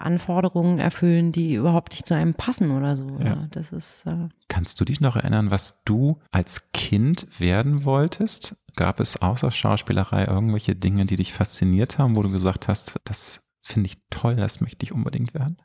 [0.00, 3.06] Anforderungen erfüllen, die überhaupt nicht zu einem passen oder so.
[3.20, 3.26] Ja.
[3.26, 3.46] ja.
[3.50, 4.06] Das ist.
[4.06, 8.56] Äh Kannst du dich noch erinnern, was du als Kind werden wolltest?
[8.76, 13.50] Gab es außer Schauspielerei irgendwelche Dinge, die dich fasziniert haben, wo du gesagt hast, das
[13.62, 15.58] finde ich toll, das möchte ich unbedingt werden?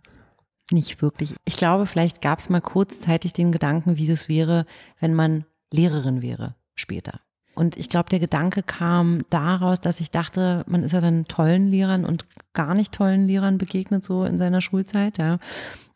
[0.71, 1.35] Nicht wirklich.
[1.45, 4.65] Ich glaube, vielleicht gab es mal kurzzeitig den Gedanken, wie es wäre,
[4.99, 7.21] wenn man Lehrerin wäre später.
[7.53, 11.69] Und ich glaube, der Gedanke kam daraus, dass ich dachte, man ist ja dann tollen
[11.69, 15.39] Lehrern und gar nicht tollen Lehrern begegnet, so in seiner Schulzeit, ja.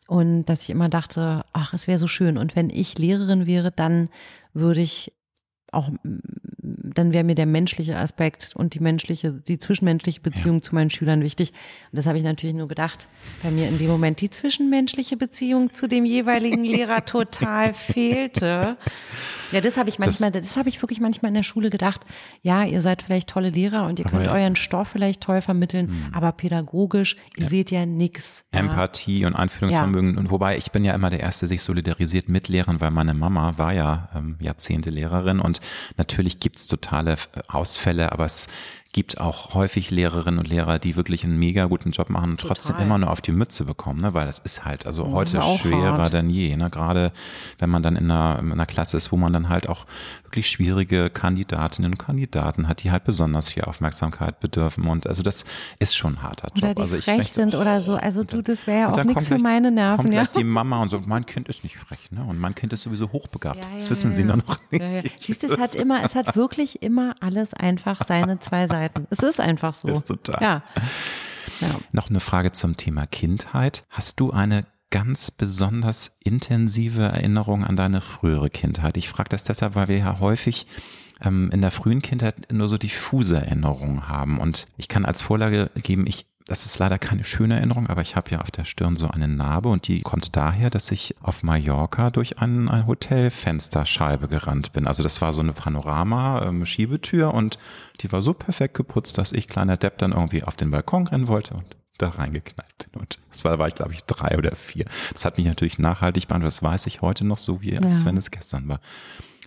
[0.06, 2.38] Und dass ich immer dachte, ach, es wäre so schön.
[2.38, 4.08] Und wenn ich Lehrerin wäre, dann
[4.54, 5.12] würde ich
[5.70, 5.90] auch
[6.94, 10.62] dann wäre mir der menschliche Aspekt und die menschliche, die zwischenmenschliche Beziehung ja.
[10.62, 11.52] zu meinen Schülern wichtig.
[11.90, 13.08] Und das habe ich natürlich nur gedacht,
[13.42, 18.76] bei mir in dem Moment die zwischenmenschliche Beziehung zu dem jeweiligen Lehrer total fehlte.
[19.52, 22.02] Ja, das habe ich manchmal, das, das habe ich wirklich manchmal in der Schule gedacht.
[22.42, 24.32] Ja, ihr seid vielleicht tolle Lehrer und ihr könnt ja.
[24.32, 26.14] euren Stoff vielleicht toll vermitteln, hm.
[26.14, 27.50] aber pädagogisch, ihr ja.
[27.50, 28.44] seht ja nix.
[28.52, 30.18] Empathie und Einfühlungsvermögen.
[30.18, 33.14] Und wobei ich bin ja immer der Erste, der sich solidarisiert mit Lehrern, weil meine
[33.14, 35.60] Mama war ja ähm, Jahrzehnte Lehrerin und
[35.96, 37.16] natürlich gibt's totale
[37.48, 38.48] Ausfälle, aber es
[38.92, 42.56] gibt auch häufig Lehrerinnen und Lehrer, die wirklich einen mega guten Job machen und Total.
[42.56, 44.14] trotzdem immer nur auf die Mütze bekommen, ne?
[44.14, 46.12] weil das ist halt also das heute schwerer hart.
[46.12, 46.56] denn je.
[46.56, 46.70] Ne?
[46.70, 47.12] Gerade
[47.58, 49.86] wenn man dann in einer, in einer Klasse ist, wo man dann halt auch
[50.24, 54.84] wirklich schwierige Kandidatinnen und Kandidaten hat, die halt besonders viel Aufmerksamkeit bedürfen.
[54.86, 55.44] Und also das
[55.78, 56.64] ist schon ein harter Job.
[56.64, 57.94] Oder die also frech ich sind oder so.
[57.94, 59.98] Also du, das wäre ja auch nichts für meine Nerven.
[59.98, 60.24] Kommt ja.
[60.24, 62.24] gleich die Mama und so, mein Kind ist nicht frech, ne?
[62.24, 63.58] Und mein Kind ist sowieso hochbegabt.
[63.58, 64.82] Ja, das wissen ja, sie nur noch nicht.
[64.82, 68.79] Ja, Siehst, es hat immer, es hat wirklich immer alles einfach seine zwei Seiten.
[69.10, 69.88] Es ist einfach so.
[69.88, 70.42] Ist total.
[70.42, 70.62] Ja.
[71.60, 71.80] ja.
[71.92, 73.84] Noch eine Frage zum Thema Kindheit.
[73.88, 78.96] Hast du eine ganz besonders intensive Erinnerung an deine frühere Kindheit?
[78.96, 80.66] Ich frage das deshalb, weil wir ja häufig
[81.22, 84.38] ähm, in der frühen Kindheit nur so diffuse Erinnerungen haben.
[84.38, 88.16] Und ich kann als Vorlage geben, ich das ist leider keine schöne Erinnerung, aber ich
[88.16, 91.42] habe ja auf der Stirn so eine Narbe und die kommt daher, dass ich auf
[91.42, 94.86] Mallorca durch ein, eine Hotelfensterscheibe gerannt bin.
[94.86, 97.58] Also das war so eine Panorama-Schiebetür und
[98.00, 101.28] die war so perfekt geputzt, dass ich, kleiner Depp, dann irgendwie auf den Balkon rennen
[101.28, 103.00] wollte und da reingeknallt bin.
[103.00, 104.86] Und das war, war ich, glaube ich, drei oder vier.
[105.12, 106.48] Das hat mich natürlich nachhaltig behandelt.
[106.48, 108.06] Das weiß ich heute noch so, wie als ja.
[108.06, 108.80] wenn es gestern war.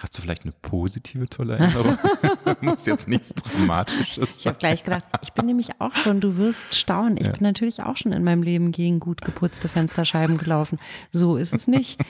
[0.03, 1.97] Hast du vielleicht eine positive, tolle Erinnerung?
[2.61, 4.27] Muss jetzt nichts Dramatisches sein.
[4.37, 7.31] Ich habe gleich gedacht, ich bin nämlich auch schon, du wirst staunen, ich ja.
[7.31, 10.77] bin natürlich auch schon in meinem Leben gegen gut geputzte Fensterscheiben gelaufen.
[11.13, 12.01] So ist es nicht.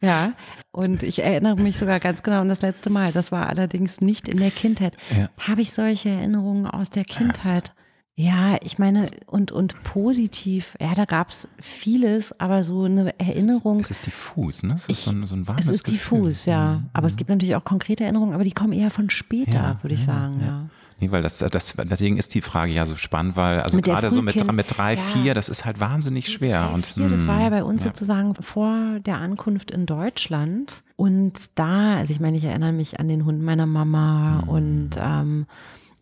[0.00, 0.34] Ja,
[0.72, 3.12] und ich erinnere mich sogar ganz genau an das letzte Mal.
[3.12, 4.96] Das war allerdings nicht in der Kindheit.
[5.16, 5.28] Ja.
[5.38, 7.72] Habe ich solche Erinnerungen aus der Kindheit?
[8.14, 13.80] Ja, ich meine, und, und positiv, ja, da gab's vieles, aber so eine Erinnerung.
[13.80, 14.74] Es ist, es ist diffus, ne?
[14.74, 16.20] Es ist ich, so ein, so ein warmes Es ist Gefühl.
[16.20, 16.74] diffus, ja.
[16.74, 16.90] Mhm.
[16.92, 19.94] Aber es gibt natürlich auch konkrete Erinnerungen, aber die kommen eher von später, ja, würde
[19.94, 20.46] ich ja, sagen, ja.
[20.46, 20.66] ja.
[21.00, 24.08] Nee, weil das, das, deswegen ist die Frage ja so spannend, weil, also mit gerade
[24.10, 25.00] so mit, mit drei, ja.
[25.00, 26.66] vier, das ist halt wahnsinnig schwer.
[26.66, 27.88] Drei, und, vier, das war ja bei uns ja.
[27.88, 30.84] sozusagen vor der Ankunft in Deutschland.
[30.94, 34.48] Und da, also ich meine, ich erinnere mich an den Hund meiner Mama mhm.
[34.48, 35.46] und ähm,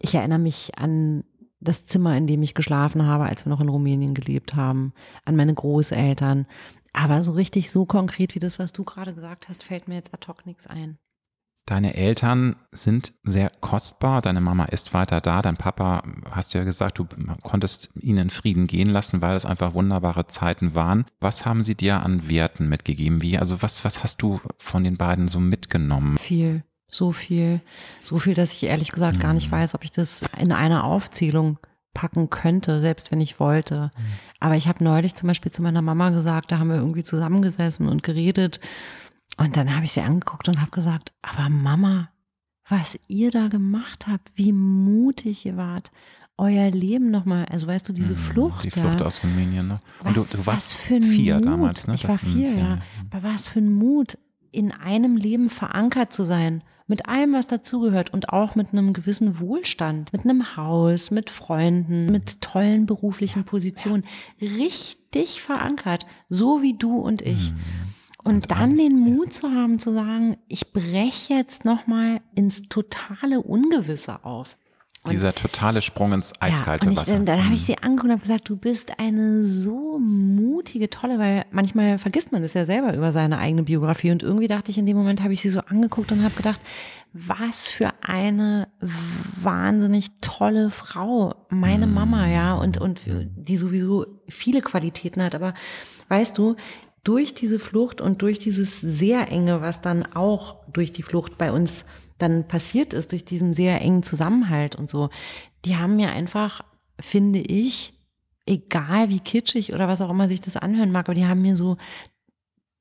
[0.00, 1.24] ich erinnere mich an
[1.60, 4.92] das Zimmer, in dem ich geschlafen habe, als wir noch in Rumänien gelebt haben,
[5.24, 6.46] an meine Großeltern.
[6.92, 10.12] Aber so richtig, so konkret wie das, was du gerade gesagt hast, fällt mir jetzt
[10.14, 10.98] ad hoc nichts ein.
[11.66, 14.22] Deine Eltern sind sehr kostbar.
[14.22, 15.40] Deine Mama ist weiter da.
[15.40, 17.06] Dein Papa, hast du ja gesagt, du
[17.44, 21.04] konntest ihn in Frieden gehen lassen, weil es einfach wunderbare Zeiten waren.
[21.20, 23.22] Was haben sie dir an Werten mitgegeben?
[23.22, 26.16] Wie, also was, was hast du von den beiden so mitgenommen?
[26.18, 27.60] Viel so viel,
[28.02, 29.22] so viel, dass ich ehrlich gesagt mhm.
[29.22, 29.56] gar nicht mhm.
[29.56, 31.58] weiß, ob ich das in einer Aufzählung
[31.94, 33.90] packen könnte, selbst wenn ich wollte.
[33.96, 34.02] Mhm.
[34.40, 37.88] Aber ich habe neulich zum Beispiel zu meiner Mama gesagt, da haben wir irgendwie zusammengesessen
[37.88, 38.60] und geredet.
[39.36, 42.10] Und dann habe ich sie angeguckt und habe gesagt, aber Mama,
[42.68, 45.90] was ihr da gemacht habt, wie mutig ihr wart,
[46.36, 48.64] euer Leben nochmal, also weißt du, diese mhm, Flucht.
[48.64, 49.80] Die Flucht da, aus Rumänien, ne?
[50.02, 51.44] Und was, du, du warst vier Mut.
[51.44, 51.94] damals, ne?
[51.94, 52.78] Ich war vier, ja.
[53.10, 54.16] Aber was für ein Mut,
[54.50, 59.38] in einem Leben verankert zu sein mit allem, was dazugehört und auch mit einem gewissen
[59.38, 64.04] Wohlstand, mit einem Haus, mit Freunden, mit tollen beruflichen Positionen,
[64.40, 67.52] richtig verankert, so wie du und ich.
[67.52, 67.60] Mhm.
[68.24, 74.24] Und, dann den Mut zu haben, zu sagen, ich breche jetzt nochmal ins totale Ungewisse
[74.24, 74.58] auf.
[75.02, 77.18] Und Dieser totale Sprung ins eiskalte ja, ich, Wasser.
[77.20, 77.66] Dann habe ich mhm.
[77.66, 82.42] sie angeguckt und habe gesagt, du bist eine so mutige, tolle, weil manchmal vergisst man
[82.42, 84.10] das ja selber über seine eigene Biografie.
[84.10, 86.60] Und irgendwie dachte ich, in dem Moment habe ich sie so angeguckt und habe gedacht,
[87.14, 88.68] was für eine
[89.42, 91.94] wahnsinnig tolle Frau, meine mhm.
[91.94, 95.34] Mama, ja, und, und die sowieso viele Qualitäten hat.
[95.34, 95.54] Aber
[96.08, 96.56] weißt du,
[97.04, 101.52] durch diese Flucht und durch dieses sehr enge, was dann auch durch die Flucht bei
[101.52, 101.86] uns
[102.22, 105.10] dann passiert ist durch diesen sehr engen Zusammenhalt und so,
[105.64, 106.62] die haben mir einfach,
[106.98, 107.94] finde ich,
[108.46, 111.56] egal wie kitschig oder was auch immer sich das anhören mag, aber die haben mir
[111.56, 111.76] so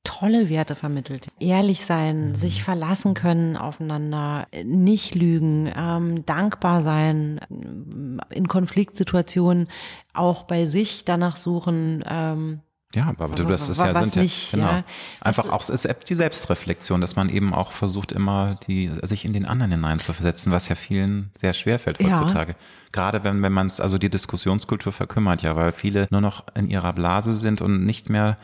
[0.03, 1.27] tolle Werte vermittelt.
[1.39, 2.35] Ehrlich sein, mhm.
[2.35, 7.39] sich verlassen können aufeinander, nicht lügen, ähm, dankbar sein,
[8.29, 9.67] in Konfliktsituationen
[10.13, 12.61] auch bei sich danach suchen, ähm,
[12.95, 14.71] Ja, aber, aber das ist ja, sind ja, genau.
[14.71, 14.83] Ja.
[15.21, 19.25] Einfach also, auch es ist die Selbstreflexion, dass man eben auch versucht, immer die, sich
[19.25, 22.53] in den anderen hineinzuversetzen, was ja vielen sehr schwer fällt heutzutage.
[22.53, 22.57] Ja.
[22.91, 26.67] Gerade wenn, wenn man es, also die Diskussionskultur verkümmert ja, weil viele nur noch in
[26.67, 28.37] ihrer Blase sind und nicht mehr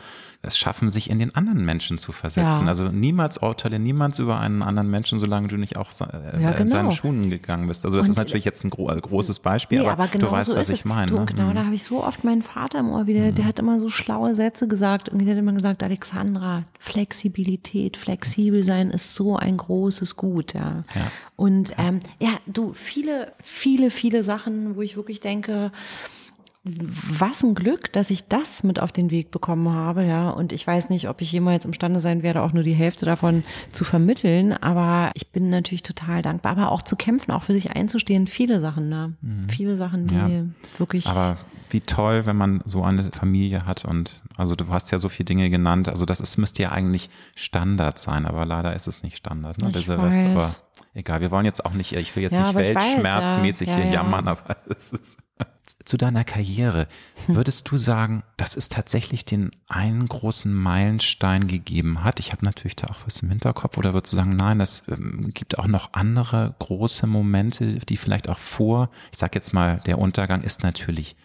[0.46, 2.64] es schaffen, sich in den anderen Menschen zu versetzen.
[2.64, 2.68] Ja.
[2.68, 6.62] Also niemals urteile niemals über einen anderen Menschen, solange du nicht auch äh, ja, genau.
[6.62, 7.86] in seinen Schuhen gegangen bist.
[7.86, 10.32] Also das und ist natürlich jetzt ein gro großes Beispiel, nee, aber, aber genau du
[10.32, 11.12] weißt, so was ich meine.
[11.12, 11.26] Ne?
[11.26, 11.56] Genau, mhm.
[11.56, 13.36] da habe ich so oft meinen Vater im Ohr wieder, mhm.
[13.36, 15.10] der hat immer so schlaue Sätze gesagt.
[15.10, 20.84] Irgendwie hat immer gesagt, Alexandra, Flexibilität, flexibel sein ist so ein großes Gut, ja.
[20.96, 21.12] ja.
[21.36, 25.72] Und ähm, ja, du, viele, viele, viele Sachen, wo ich wirklich denke,
[26.66, 30.32] was ein Glück, dass ich das mit auf den Weg bekommen habe, ja.
[30.32, 33.44] Und ich weiß nicht, ob ich jemals imstande sein werde, auch nur die Hälfte davon
[33.72, 34.52] zu vermitteln.
[34.52, 38.26] Aber ich bin natürlich total dankbar, aber auch zu kämpfen, auch für sich einzustehen.
[38.26, 39.14] Viele Sachen, ne?
[39.22, 39.48] Mhm.
[39.48, 40.46] Viele Sachen, die ja.
[40.80, 41.06] wirklich.
[41.06, 41.38] Aber
[41.70, 45.26] wie toll, wenn man so eine Familie hat und also du hast ja so viele
[45.26, 45.88] Dinge genannt.
[45.88, 49.62] Also das ist, müsste ja eigentlich Standard sein, aber leider ist es nicht Standard.
[49.62, 49.70] Ne?
[49.76, 50.26] Ich weiß.
[50.26, 50.56] aber
[50.96, 53.76] egal, wir wollen jetzt auch nicht, ich will jetzt ja, nicht weltschmerzmäßig ja.
[53.76, 55.18] hier jammern, aber es ist
[55.84, 56.88] zu deiner Karriere,
[57.28, 62.20] würdest du sagen, dass es tatsächlich den einen großen Meilenstein gegeben hat?
[62.20, 63.78] Ich habe natürlich da auch was im Hinterkopf.
[63.78, 68.30] Oder würdest du sagen, nein, es ähm, gibt auch noch andere große Momente, die vielleicht
[68.30, 71.16] auch vor, ich sage jetzt mal, der Untergang ist natürlich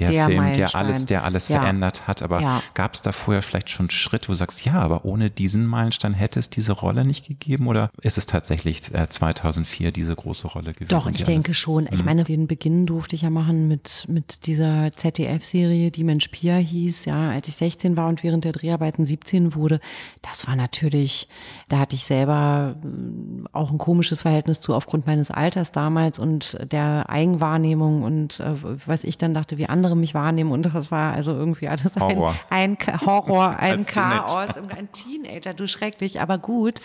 [0.00, 0.70] der, der Film, Meilenstein.
[0.70, 1.60] der alles, der alles ja.
[1.60, 2.22] verändert hat.
[2.22, 2.62] Aber ja.
[2.74, 6.14] gab es da vorher vielleicht schon Schritt, wo du sagst, ja, aber ohne diesen Meilenstein
[6.14, 7.66] hätte es diese Rolle nicht gegeben?
[7.66, 10.88] Oder ist es tatsächlich äh, 2004 diese große Rolle gewesen?
[10.88, 11.58] Doch, ich denke alles?
[11.58, 11.88] schon.
[11.90, 12.04] Ich mhm.
[12.04, 17.04] meine, den Beginn durfte ich ja machen mit, mit dieser ZDF-Serie, die Mensch Pia hieß,
[17.04, 19.80] ja, als ich 16 war und während der Dreharbeiten 17 wurde.
[20.22, 21.28] Das war natürlich,
[21.68, 26.58] da hatte ich selber äh, auch ein komisches Verhältnis zu aufgrund meines Alters damals und
[26.70, 28.54] der Eigenwahrnehmung und äh,
[28.86, 31.96] was ich dann dachte, wie andere andere mich wahrnehmen und das war also irgendwie alles
[31.98, 32.34] Horror.
[32.50, 34.76] ein, ein Horror, ein Chaos, Teenager.
[34.76, 36.80] ein Teenager, du schrecklich, aber gut,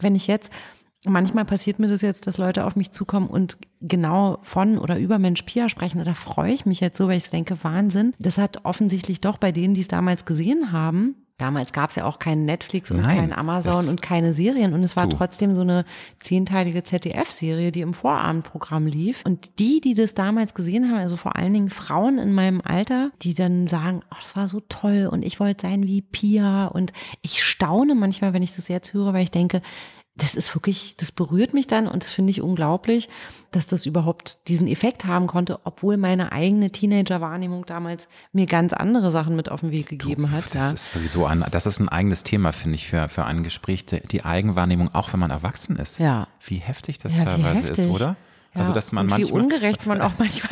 [0.00, 0.52] wenn ich jetzt
[1.06, 5.20] Manchmal passiert mir das jetzt, dass Leute auf mich zukommen und genau von oder über
[5.20, 6.02] Mensch Pia sprechen.
[6.02, 8.14] Da freue ich mich jetzt so, weil ich denke, Wahnsinn.
[8.18, 12.04] Das hat offensichtlich doch bei denen, die es damals gesehen haben, Damals gab es ja
[12.04, 14.74] auch keinen Netflix und Nein, kein Amazon und keine Serien.
[14.74, 15.16] Und es war du.
[15.16, 15.84] trotzdem so eine
[16.18, 19.22] zehnteilige ZDF-Serie, die im Vorabendprogramm lief.
[19.24, 23.12] Und die, die das damals gesehen haben, also vor allen Dingen Frauen in meinem Alter,
[23.22, 26.66] die dann sagen, oh, das war so toll und ich wollte sein wie Pia.
[26.66, 29.62] Und ich staune manchmal, wenn ich das jetzt höre, weil ich denke,
[30.18, 33.08] das ist wirklich, das berührt mich dann und das finde ich unglaublich,
[33.52, 39.10] dass das überhaupt diesen Effekt haben konnte, obwohl meine eigene Teenager-Wahrnehmung damals mir ganz andere
[39.10, 40.44] Sachen mit auf den Weg gegeben hat.
[40.46, 40.70] Das ja.
[40.70, 44.24] ist sowieso ein, das ist ein eigenes Thema, finde ich, für, für ein Gespräch, die
[44.24, 45.98] Eigenwahrnehmung, auch wenn man erwachsen ist.
[45.98, 46.26] Ja.
[46.44, 47.86] Wie heftig das ja, teilweise heftig.
[47.86, 48.16] ist, oder?
[48.54, 50.50] Ja, also dass man und manchmal wie ungerecht man auch manchmal.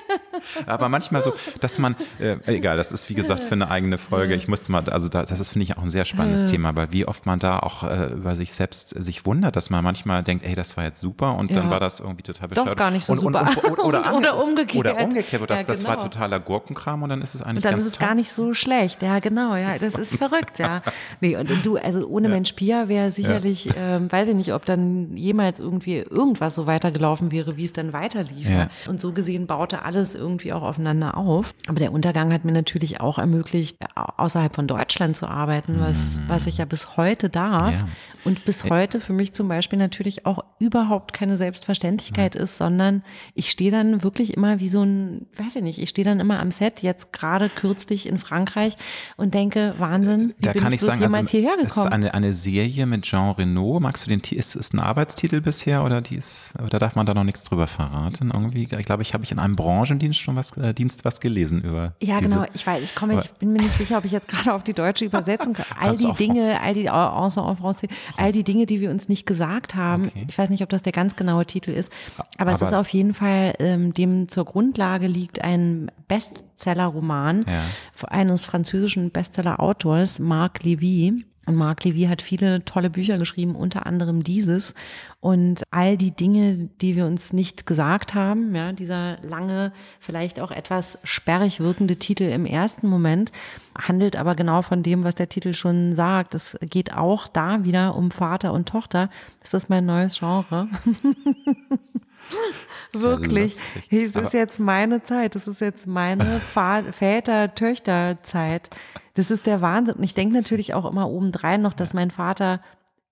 [0.66, 4.34] aber manchmal so, dass man, äh, egal, das ist wie gesagt für eine eigene Folge.
[4.34, 7.06] Ich musste mal, also das, ist finde ich auch ein sehr spannendes Thema, aber wie
[7.06, 10.54] oft man da auch äh, über sich selbst sich wundert, dass man manchmal denkt, ey,
[10.54, 11.56] das war jetzt super und ja.
[11.56, 12.68] dann war das irgendwie total bescheuert.
[12.68, 13.40] Doch gar nicht so und, super.
[13.40, 14.78] Und, und, oder, und, oder, umgekehrt.
[14.78, 15.78] Oder umgekehrt, oder das, ja, genau.
[15.78, 16.08] das war genau.
[16.08, 17.56] totaler Gurkenkram und dann ist es eigentlich.
[17.56, 18.06] Und dann ist es toll.
[18.06, 19.02] gar nicht so schlecht.
[19.02, 19.56] Ja, genau.
[19.56, 20.58] Ja, das ist verrückt.
[20.58, 20.82] Ja.
[21.20, 22.34] Nee, und du, also ohne ja.
[22.34, 27.30] Mensch Pia wäre sicherlich, ähm, weiß ich nicht, ob dann jemals irgendwie irgendwas so weitergelaufen
[27.32, 28.48] wäre, wie es dann weiter weiterlief.
[28.48, 28.68] Ja.
[28.86, 31.54] Und so gesehen baute alles irgendwie auch aufeinander auf.
[31.68, 36.22] Aber der Untergang hat mir natürlich auch ermöglicht, außerhalb von Deutschland zu arbeiten, was, mhm.
[36.28, 37.74] was ich ja bis heute darf.
[37.74, 37.88] Ja.
[38.24, 42.42] Und bis heute für mich zum Beispiel natürlich auch überhaupt keine Selbstverständlichkeit ja.
[42.42, 43.02] ist, sondern
[43.34, 46.38] ich stehe dann wirklich immer wie so ein, weiß ich nicht, ich stehe dann immer
[46.38, 48.76] am Set, jetzt gerade kürzlich in Frankreich
[49.16, 51.86] und denke, Wahnsinn, wie da bin kann ich, ich sagen, jemals also, hierher gekommen?
[51.86, 53.80] Ist eine, eine Serie mit Jean Renault.
[53.80, 57.14] Magst du den, ist, ist ein Arbeitstitel bisher oder die ist, oder darf man da
[57.14, 58.62] noch nichts drüber verraten irgendwie?
[58.62, 61.94] Ich glaube, ich habe ich in einem Branchendienst schon was, äh, Dienst was gelesen über.
[62.02, 62.46] Ja, diese, genau.
[62.54, 64.72] Ich weiß, ich komme, ich bin mir nicht sicher, ob ich jetzt gerade auf die
[64.72, 68.90] deutsche Übersetzung, all die Dinge, all die, außer en français, all die Dinge, die wir
[68.90, 70.06] uns nicht gesagt haben.
[70.06, 70.26] Okay.
[70.28, 72.88] Ich weiß nicht, ob das der ganz genaue Titel ist, aber, aber es ist auf
[72.88, 77.62] jeden Fall, ähm, dem zur Grundlage liegt ein Bestseller-Roman ja.
[78.08, 81.24] eines französischen Bestseller-Autors, Marc Levy.
[81.44, 84.74] Und Marc Levy hat viele tolle Bücher geschrieben, unter anderem dieses.
[85.20, 90.52] Und all die Dinge, die wir uns nicht gesagt haben, ja, dieser lange, vielleicht auch
[90.52, 93.32] etwas sperrig wirkende Titel im ersten Moment,
[93.76, 96.34] handelt aber genau von dem, was der Titel schon sagt.
[96.36, 99.10] Es geht auch da wieder um Vater und Tochter.
[99.40, 100.68] Das ist mein neues Genre.
[102.92, 103.58] Wirklich.
[103.90, 105.34] Es ist jetzt meine Zeit.
[105.34, 108.70] Das ist jetzt meine Väter-Töchter-Zeit.
[109.14, 109.96] Das ist der Wahnsinn.
[109.96, 112.60] Und ich denke natürlich auch immer obendrein noch, dass mein Vater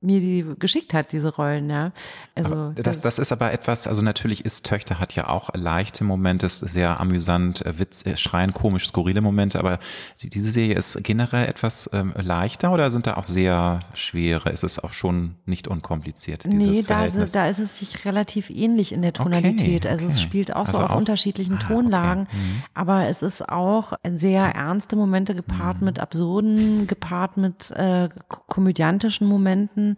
[0.03, 1.93] mir die geschickt hat, diese Rollen, ja.
[2.35, 6.47] Also das, das ist aber etwas, also natürlich ist Töchter hat ja auch leichte Momente,
[6.47, 9.79] ist sehr amüsant, äh, Witz, äh, schreien, komisch, skurrile Momente, aber
[10.23, 14.49] diese Serie ist generell etwas ähm, leichter oder sind da auch sehr schwere?
[14.49, 16.47] Ist es auch schon nicht unkompliziert?
[16.47, 19.85] Nee, da ist, da ist es sich relativ ähnlich in der Tonalität.
[19.85, 20.15] Okay, also okay.
[20.15, 20.97] es spielt auch also so auf auch?
[20.97, 22.37] unterschiedlichen ah, Tonlagen, okay.
[22.37, 22.63] mhm.
[22.73, 25.85] aber es ist auch sehr ernste Momente gepaart mhm.
[25.85, 28.09] mit absurden, gepaart mit äh,
[28.49, 29.90] komödiantischen Momenten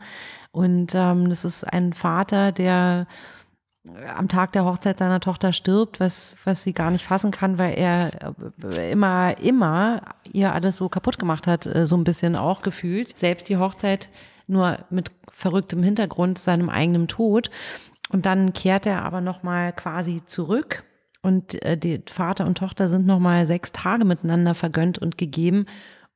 [0.51, 3.07] und ähm, das ist ein Vater, der
[4.15, 7.75] am Tag der Hochzeit seiner Tochter stirbt, was, was sie gar nicht fassen kann, weil
[7.75, 8.11] er
[8.77, 10.03] äh, immer, immer
[10.33, 13.19] ihr alles so kaputt gemacht hat, äh, so ein bisschen auch gefühlt.
[13.19, 14.09] Selbst die Hochzeit
[14.47, 17.51] nur mit verrücktem Hintergrund, seinem eigenen Tod.
[18.11, 20.85] Und dann kehrt er aber nochmal quasi zurück
[21.23, 25.67] und äh, die Vater und Tochter sind nochmal sechs Tage miteinander vergönnt und gegeben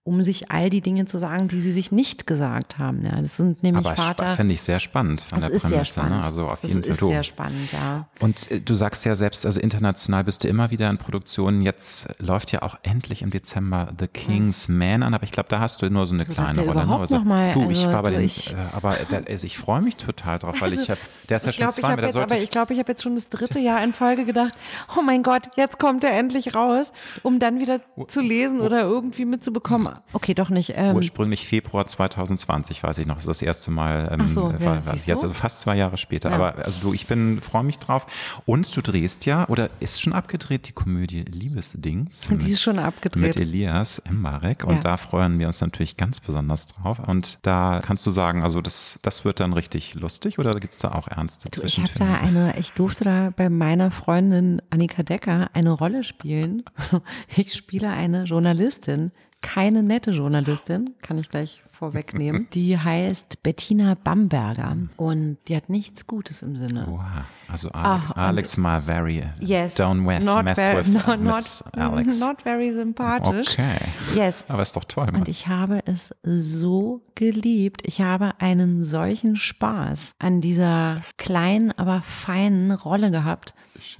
[0.07, 3.05] um sich all die Dinge zu sagen, die sie sich nicht gesagt haben.
[3.05, 4.37] Ja, das sind nämlich Aber Vater.
[4.37, 5.69] finde ich sehr spannend von das der ist Prämisse.
[5.69, 5.85] Sehr ne?
[5.85, 6.21] spannend.
[6.21, 6.25] Ne?
[6.25, 6.90] Also auf das jeden Fall.
[6.90, 8.07] Das ist sehr spannend, ja.
[8.21, 11.61] Und äh, du sagst ja selbst, also international bist du immer wieder in Produktionen.
[11.61, 14.79] Jetzt läuft ja auch endlich im Dezember The King's hm.
[14.79, 16.87] Man an, aber ich glaube, da hast du nur so eine also, kleine Rolle.
[16.87, 16.97] Ne?
[16.97, 19.45] Also, noch mal, du, ich also, war bei du, den, ich, äh, aber da, also
[19.45, 22.09] ich freue mich total drauf, weil also, ich habe, der ist ja schon glaub, zweimal.
[22.09, 24.53] Ich aber ich glaube, ich habe jetzt schon das dritte Jahr in Folge gedacht,
[24.97, 26.92] oh mein Gott, jetzt kommt er endlich raus,
[27.25, 29.95] um dann wieder zu lesen oder irgendwie mitzubekommen.
[30.12, 30.72] Okay, doch nicht.
[30.74, 34.09] Ähm, Ursprünglich Februar 2020, weiß ich noch, das ist das erste Mal.
[34.12, 36.30] Ähm, Ach so, ja, war, jetzt also fast zwei Jahre später.
[36.30, 36.37] Ja.
[36.37, 38.06] Aber also du, ich bin, freue mich drauf.
[38.44, 42.28] Und du drehst ja, oder ist schon abgedreht, die Komödie Liebesdings.
[42.37, 43.22] Die ist schon abgedreht.
[43.22, 44.64] Mit Elias Mbarek.
[44.64, 44.80] Und ja.
[44.80, 46.98] da freuen wir uns natürlich ganz besonders drauf.
[46.98, 50.78] Und da kannst du sagen, also das, das wird dann richtig lustig oder gibt es
[50.78, 55.02] da auch ernste du, Ich habe da eine, ich durfte da bei meiner Freundin Annika
[55.02, 56.62] Decker eine Rolle spielen.
[57.37, 62.49] Ich spiele eine Journalistin, keine nette Journalistin, kann ich gleich vorwegnehmen.
[62.55, 66.87] Die heißt Bettina Bamberger und die hat nichts Gutes im Sinne.
[66.89, 67.01] Wow.
[67.49, 71.79] Also Alex, Ach, Alex mal very yes, don't mess, mess very, with no, Miss not,
[71.79, 72.19] Alex.
[72.19, 73.53] Not very sympathisch.
[73.53, 73.77] Okay.
[74.17, 74.45] Yes.
[74.49, 75.07] Aber ist doch toll.
[75.07, 75.17] Mann.
[75.17, 77.83] Und ich habe es so geliebt.
[77.85, 83.55] Ich habe einen solchen Spaß an dieser kleinen, aber feinen Rolle gehabt.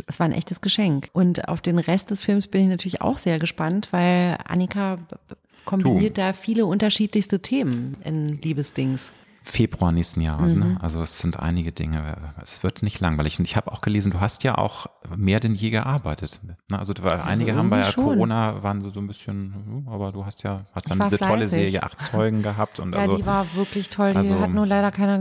[0.07, 1.11] Es war ein echtes Geschenk.
[1.13, 4.99] Und auf den Rest des Films bin ich natürlich auch sehr gespannt, weil Annika
[5.67, 6.23] kombiniert du.
[6.23, 9.13] da viele unterschiedlichste Themen in Liebesdings.
[9.47, 10.57] Februar nächsten Jahres.
[10.57, 10.65] Ne?
[10.65, 10.73] Mhm.
[10.73, 10.79] Ne?
[10.83, 12.17] Also es sind einige Dinge.
[12.43, 13.39] Es wird nicht langweilig.
[13.39, 16.41] Und ich habe auch gelesen, du hast ja auch mehr denn je gearbeitet.
[16.43, 16.57] Ne?
[16.77, 18.05] Also, also einige haben bei schon.
[18.05, 21.27] Corona waren so, so ein bisschen, hm, aber du hast ja hast dann diese fleißig.
[21.27, 22.81] tolle Serie Acht Zeugen gehabt.
[22.81, 24.13] Und ja, also, die war wirklich toll.
[24.13, 25.21] Die also, hat nur leider keiner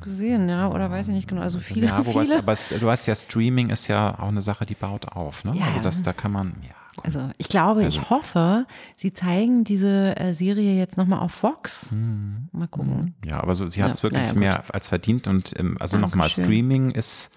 [0.00, 1.42] gesehen, ja, oder weiß ich nicht genau.
[1.42, 1.86] Also viele.
[1.86, 2.38] Ja, wobei viele.
[2.38, 5.44] aber es, du hast ja Streaming ist ja auch eine Sache, die baut auf.
[5.44, 5.54] Ne?
[5.56, 6.74] Ja, also das, da kann man, ja.
[7.04, 8.00] Also ich glaube, also.
[8.00, 11.90] ich hoffe, sie zeigen diese äh, Serie jetzt nochmal auf Vox.
[11.90, 12.48] Hm.
[12.52, 13.14] Mal gucken.
[13.24, 15.98] Ja, aber so, sie hat es ja, wirklich ja, mehr als verdient und ähm, also
[15.98, 17.30] nochmal Streaming ist,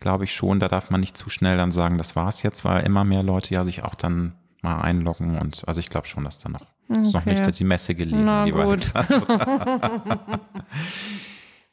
[0.00, 2.84] glaube ich schon, da darf man nicht zu schnell dann sagen, das war's jetzt, weil
[2.84, 6.38] immer mehr Leute ja sich auch dann mal einloggen und also ich glaube schon, dass
[6.38, 7.06] da noch, okay.
[7.06, 8.82] ist noch nicht die Messe gelesen, Na, lieber gut.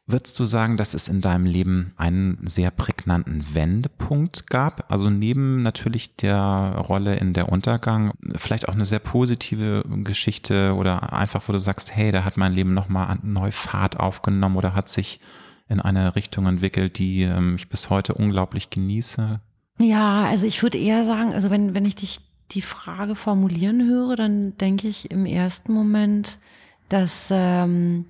[0.09, 4.89] Würdest du sagen, dass es in deinem Leben einen sehr prägnanten Wendepunkt gab?
[4.89, 11.11] Also neben natürlich der Rolle in der Untergang, vielleicht auch eine sehr positive Geschichte oder
[11.11, 14.87] einfach, wo du sagst, hey, da hat mein Leben nochmal neu Fahrt aufgenommen oder hat
[14.87, 15.19] sich
[15.67, 19.41] in eine Richtung entwickelt, die ähm, ich bis heute unglaublich genieße?
[19.77, 24.15] Ja, also ich würde eher sagen, also wenn, wenn ich dich die Frage formulieren höre,
[24.15, 26.39] dann denke ich im ersten Moment,
[26.87, 28.05] dass ähm,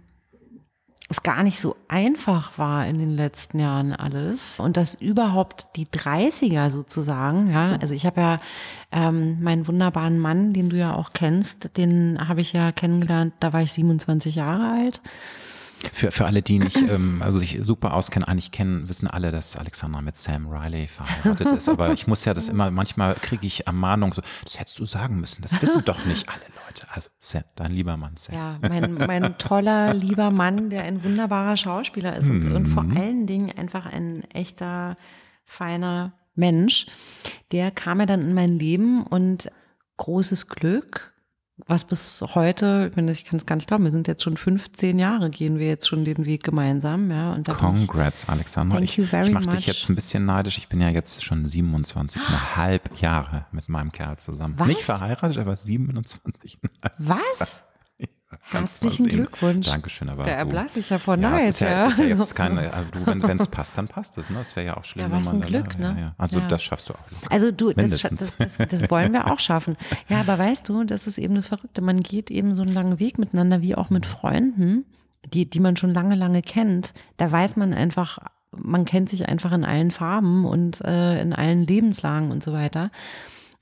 [1.10, 4.60] es gar nicht so einfach war in den letzten Jahren alles.
[4.60, 8.36] Und dass überhaupt die 30er sozusagen, ja, also ich habe ja
[8.92, 13.54] ähm, meinen wunderbaren Mann, den du ja auch kennst, den habe ich ja kennengelernt, da
[13.54, 15.02] war ich 27 Jahre alt
[15.94, 19.56] für, für alle, die nicht, ähm, also sich super auskennen, eigentlich kennen, wissen alle, dass
[19.56, 21.70] Alexandra mit Sam Riley verheiratet ist.
[21.70, 25.20] Aber ich muss ja das immer, manchmal kriege ich Ermahnung, so, das hättest du sagen
[25.20, 26.88] müssen, das wissen doch nicht alle Leute.
[26.90, 28.36] Also Sam, dein lieber Mann, Sam.
[28.36, 32.98] Ja, mein, mein toller, lieber Mann, der ein wunderbarer Schauspieler ist und, und vor mhm.
[32.98, 34.98] allen Dingen einfach ein echter,
[35.46, 36.88] feiner Mensch.
[37.52, 39.52] Der kam ja dann in mein Leben und
[39.98, 41.14] großes Glück
[41.66, 45.30] was bis heute, ich kann es gar nicht glauben, wir sind jetzt schon 15 Jahre,
[45.30, 47.10] gehen wir jetzt schon den Weg gemeinsam.
[47.10, 48.76] Ja, und Congrats, ich, Alexander.
[48.76, 50.58] Thank ich, you very ich mache dich jetzt ein bisschen neidisch.
[50.60, 54.54] Ich bin ja jetzt schon 27,5 Jahre mit meinem Kerl zusammen.
[54.58, 54.68] Was?
[54.68, 56.60] Nicht verheiratet, aber 27.
[57.00, 57.64] Was?
[58.50, 59.68] Herzlichen Glückwunsch.
[59.68, 61.42] Dankeschön, aber da erblasse ich ja vor Neid.
[61.42, 64.18] Ja, es ist ja, es ja jetzt keine, also du, wenn es passt, dann passt
[64.18, 64.30] es.
[64.30, 64.38] Ne?
[64.38, 65.12] Das wäre ja auch schlimm.
[65.12, 65.96] Ja, was ein Glück, ne?
[65.96, 66.16] Ja, ja.
[66.18, 67.12] Also das schaffst du auch.
[67.12, 67.32] Locker.
[67.32, 69.76] Also du, das, das, das, das, wollen wir auch schaffen.
[70.08, 71.82] Ja, aber weißt du, das ist eben das Verrückte.
[71.82, 74.86] Man geht eben so einen langen Weg miteinander, wie auch mit Freunden.
[75.34, 78.20] die, die man schon lange, lange kennt, da weiß man einfach,
[78.52, 82.92] man kennt sich einfach in allen Farben und äh, in allen Lebenslagen und so weiter.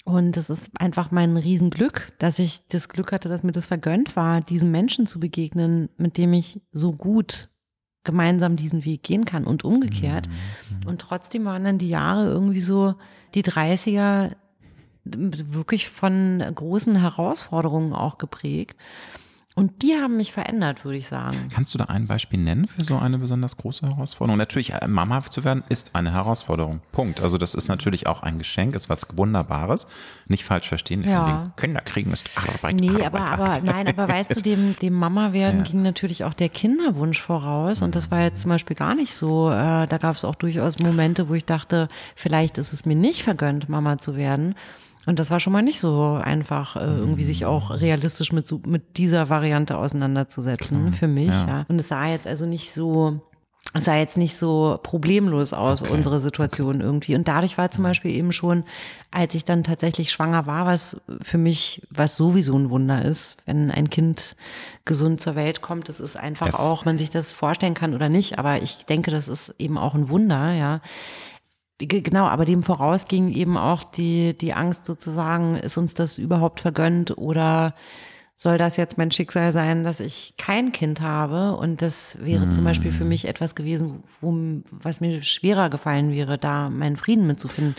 [0.06, 4.16] Und es ist einfach mein Riesenglück, dass ich das Glück hatte, dass mir das vergönnt
[4.16, 7.50] war, diesem Menschen zu begegnen, mit dem ich so gut
[8.04, 10.30] gemeinsam diesen Weg gehen kann und umgekehrt.
[10.30, 10.88] Mhm.
[10.88, 12.94] Und trotzdem waren dann die Jahre irgendwie so,
[13.34, 14.36] die 30er
[15.06, 18.78] wirklich von großen Herausforderungen auch geprägt.
[19.58, 21.48] Und die haben mich verändert, würde ich sagen.
[21.54, 24.38] Kannst du da ein Beispiel nennen für so eine besonders große Herausforderung?
[24.38, 26.82] Natürlich, äh, Mama zu werden ist eine Herausforderung.
[26.92, 27.22] Punkt.
[27.22, 29.88] Also das ist natürlich auch ein Geschenk, ist was Wunderbares.
[30.28, 31.04] Nicht falsch verstehen.
[31.04, 31.24] Ich ja.
[31.24, 32.76] finde, Kinder kriegen ist Arbeit.
[32.76, 33.58] Nee, Arbeit, aber, Arbeit.
[33.60, 35.64] aber nein, aber weißt du, dem, dem Mama werden ja.
[35.64, 37.82] ging natürlich auch der Kinderwunsch voraus.
[37.82, 39.52] Und das war jetzt zum Beispiel gar nicht so.
[39.52, 41.88] Äh, da gab es auch durchaus Momente, wo ich dachte,
[42.18, 44.56] vielleicht ist es mir nicht vergönnt, Mama zu werden.
[45.06, 48.98] Und das war schon mal nicht so einfach, äh, irgendwie sich auch realistisch mit, mit
[48.98, 51.30] dieser Variante auseinanderzusetzen Klar, für mich.
[51.30, 51.48] Ja.
[51.48, 51.66] ja.
[51.68, 53.22] Und es sah jetzt also nicht so,
[53.74, 55.94] es sah jetzt nicht so problemlos aus, okay.
[55.94, 57.16] unsere Situation irgendwie.
[57.16, 58.64] Und dadurch war zum Beispiel eben schon,
[59.12, 63.70] als ich dann tatsächlich schwanger war, was für mich, was sowieso ein Wunder ist, wenn
[63.70, 64.36] ein Kind
[64.86, 66.60] gesund zur Welt kommt, das ist einfach yes.
[66.60, 69.94] auch, man sich das vorstellen kann oder nicht, aber ich denke, das ist eben auch
[69.94, 70.82] ein Wunder, ja
[71.78, 76.62] Genau, aber dem voraus ging eben auch die, die Angst sozusagen, ist uns das überhaupt
[76.62, 77.76] vergönnt oder
[78.38, 81.56] soll das jetzt mein Schicksal sein, dass ich kein Kind habe?
[81.56, 82.52] Und das wäre mm.
[82.52, 83.08] zum Beispiel für mm.
[83.08, 87.76] mich etwas gewesen, wo, was mir schwerer gefallen wäre, da meinen Frieden mitzufinden.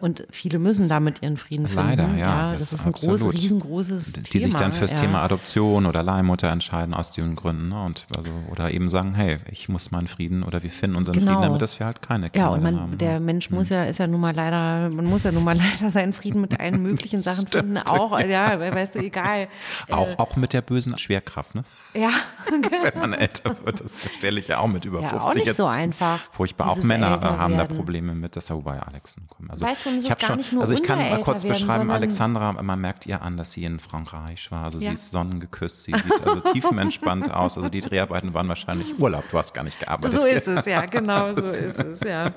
[0.00, 1.88] Und viele müssen damit ihren Frieden finden.
[1.88, 2.16] Leider, ja.
[2.16, 4.28] ja das ist ein großes, riesengroßes die, Thema.
[4.32, 4.96] Die sich dann fürs ja.
[4.96, 7.68] Thema Adoption oder Leihmutter entscheiden aus den Gründen.
[7.68, 7.84] Ne?
[7.84, 11.32] Und also, oder eben sagen, hey, ich muss meinen Frieden oder wir finden unseren genau.
[11.32, 12.98] Frieden, damit dass wir halt keine Kinder ja, und man, haben.
[12.98, 13.20] Der ne?
[13.20, 16.14] Mensch muss ja, ist ja nun mal leider, man muss ja nun mal leider seinen
[16.14, 17.76] Frieden mit allen möglichen Sachen finden.
[17.76, 19.48] Auch, ja, weißt du, egal.
[19.90, 21.64] Auch, äh, auch mit der bösen Schwerkraft, ne?
[21.94, 22.10] Ja.
[22.48, 25.46] Wenn man älter wird, das stelle ich ja auch mit über ja, 50 auch nicht
[25.46, 25.56] jetzt.
[25.56, 26.20] so einfach.
[26.32, 26.70] Furchtbar.
[26.70, 29.16] Auch Männer haben da Probleme mit, das ist ja wobei Alex.
[29.48, 31.20] Also, weißt du, und es ich ist gar schon, nicht nur Also ich kann mal
[31.20, 34.64] kurz werden, beschreiben, Alexandra, man merkt ihr an, dass sie in Frankreich war.
[34.64, 34.88] Also ja.
[34.88, 37.56] sie ist sonnengeküsst, sie sieht also tiefenentspannt aus.
[37.56, 40.20] Also die Dreharbeiten waren wahrscheinlich Urlaub, du hast gar nicht gearbeitet.
[40.20, 42.32] So ist es, ja, genau so ist es, ja.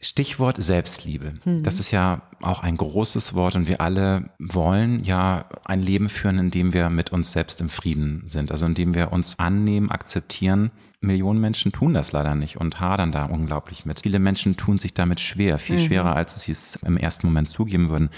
[0.00, 1.34] Stichwort Selbstliebe.
[1.44, 1.62] Mhm.
[1.64, 6.38] Das ist ja auch ein großes Wort und wir alle wollen ja ein Leben führen,
[6.38, 9.90] in dem wir mit uns selbst im Frieden sind, also in dem wir uns annehmen,
[9.90, 10.70] akzeptieren.
[11.00, 14.00] Millionen Menschen tun das leider nicht und hadern da unglaublich mit.
[14.02, 15.86] Viele Menschen tun sich damit schwer, viel mhm.
[15.86, 18.10] schwerer, als sie es im ersten Moment zugeben würden.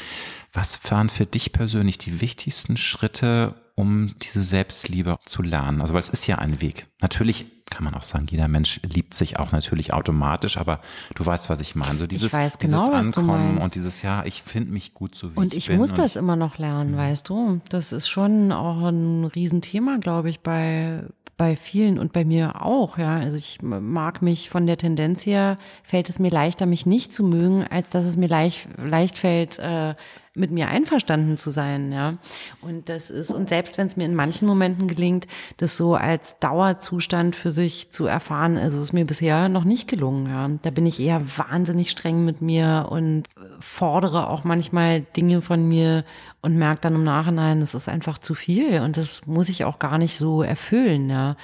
[0.52, 5.80] Was waren für dich persönlich die wichtigsten Schritte, um diese Selbstliebe zu lernen?
[5.80, 6.88] Also, weil es ist ja ein Weg.
[7.00, 10.80] Natürlich kann man auch sagen, jeder Mensch liebt sich auch natürlich automatisch, aber
[11.14, 11.98] du weißt, was ich meine.
[11.98, 15.54] So dieses, genau, dieses Ankommen und dieses, ja, ich finde mich gut so wie und
[15.54, 15.80] ich, ich bin.
[15.80, 17.60] Und ich muss das immer noch lernen, weißt du.
[17.68, 21.04] Das ist schon auch ein Riesenthema, glaube ich, bei,
[21.36, 23.16] bei vielen und bei mir auch, ja.
[23.16, 27.24] Also ich mag mich von der Tendenz her, fällt es mir leichter, mich nicht zu
[27.24, 29.94] mögen, als dass es mir leicht, leicht fällt, äh,
[30.34, 32.18] mit mir einverstanden zu sein, ja.
[32.60, 35.26] Und das ist, und selbst wenn es mir in manchen Momenten gelingt,
[35.56, 40.26] das so als Dauerzustand für sich zu erfahren, also ist mir bisher noch nicht gelungen,
[40.26, 40.48] ja.
[40.62, 43.24] Da bin ich eher wahnsinnig streng mit mir und
[43.58, 46.04] fordere auch manchmal Dinge von mir
[46.42, 49.80] und merke dann im Nachhinein, es ist einfach zu viel und das muss ich auch
[49.80, 51.36] gar nicht so erfüllen, ja.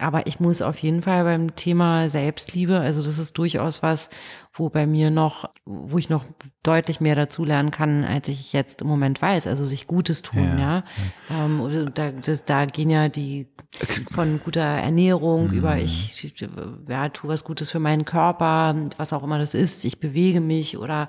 [0.00, 4.10] Aber ich muss auf jeden Fall beim Thema Selbstliebe, also das ist durchaus was,
[4.52, 6.24] wo bei mir noch, wo ich noch
[6.62, 9.46] deutlich mehr dazu lernen kann, als ich jetzt im Moment weiß.
[9.46, 10.84] Also sich Gutes tun, ja.
[11.30, 11.44] ja.
[11.44, 13.48] Ähm, da, das, da gehen ja die
[14.10, 15.52] von guter Ernährung mhm.
[15.54, 16.32] über ich
[16.88, 20.78] ja, tue was Gutes für meinen Körper, was auch immer das ist, ich bewege mich
[20.78, 21.08] oder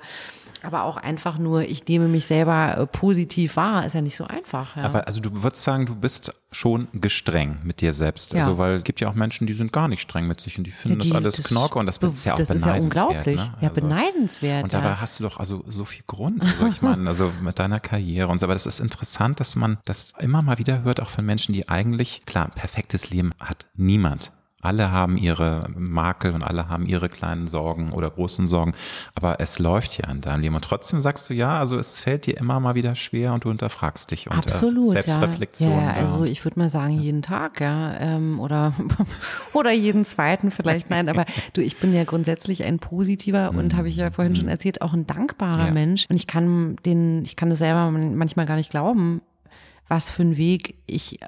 [0.62, 4.24] aber auch einfach nur, ich nehme mich selber äh, positiv wahr, ist ja nicht so
[4.24, 4.76] einfach.
[4.76, 4.84] Ja.
[4.84, 8.32] Aber also du würdest sagen, du bist schon gestreng mit dir selbst.
[8.32, 8.40] Ja.
[8.40, 10.64] Also weil es gibt ja auch Menschen, die sind gar nicht streng mit sich und
[10.64, 12.56] die finden ja, die, das alles das, Knorke und das, ist ja auch das beneidenswert.
[12.56, 13.36] Das ist ja unglaublich.
[13.36, 13.54] Ne?
[13.54, 14.64] Also, ja, beneidenswert.
[14.64, 16.42] Und dabei hast du doch also so viel Grund.
[16.42, 18.46] Also ich meine, also mit deiner Karriere und so.
[18.46, 21.68] Aber das ist interessant, dass man das immer mal wieder hört, auch von Menschen, die
[21.68, 24.32] eigentlich, klar, ein perfektes Leben hat niemand.
[24.62, 28.74] Alle haben ihre Makel und alle haben ihre kleinen Sorgen oder großen Sorgen,
[29.14, 30.54] aber es läuft ja in deinem Leben.
[30.54, 33.48] Und trotzdem sagst du ja, also es fällt dir immer mal wieder schwer und du
[33.48, 34.28] hinterfragst dich.
[34.30, 35.70] Und äh, Absolut, Selbstreflexion.
[35.70, 37.94] Ja, ja also ich würde mal sagen, jeden Tag, ja.
[37.98, 38.74] Ähm, oder,
[39.54, 43.88] oder jeden zweiten vielleicht, nein, aber du, ich bin ja grundsätzlich ein positiver und habe
[43.88, 44.50] ich ja vorhin schon mhm.
[44.50, 45.72] erzählt, auch ein dankbarer ja.
[45.72, 46.06] Mensch.
[46.08, 49.22] Und ich kann den, ich kann das selber manchmal gar nicht glauben,
[49.90, 51.26] was für einen Weg ich äh,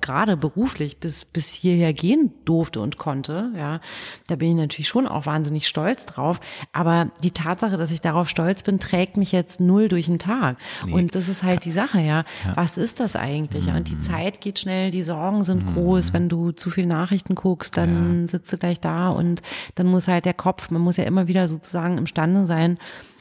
[0.00, 3.50] gerade beruflich bis, bis hierher gehen durfte und konnte.
[3.56, 3.80] Ja,
[4.26, 6.38] da bin ich natürlich schon auch wahnsinnig stolz drauf.
[6.72, 10.58] Aber die Tatsache, dass ich darauf stolz bin, trägt mich jetzt null durch den Tag.
[10.84, 10.92] Nee.
[10.92, 12.24] Und das ist halt die Sache, ja.
[12.44, 12.56] ja.
[12.56, 13.68] Was ist das eigentlich?
[13.68, 13.76] Mhm.
[13.76, 14.02] Und die mhm.
[14.02, 15.72] Zeit geht schnell, die Sorgen sind mhm.
[15.72, 16.12] groß.
[16.12, 18.28] Wenn du zu viel Nachrichten guckst, dann ja.
[18.28, 19.40] sitzt du gleich da und
[19.76, 22.78] dann muss halt der Kopf, man muss ja immer wieder sozusagen imstande sein,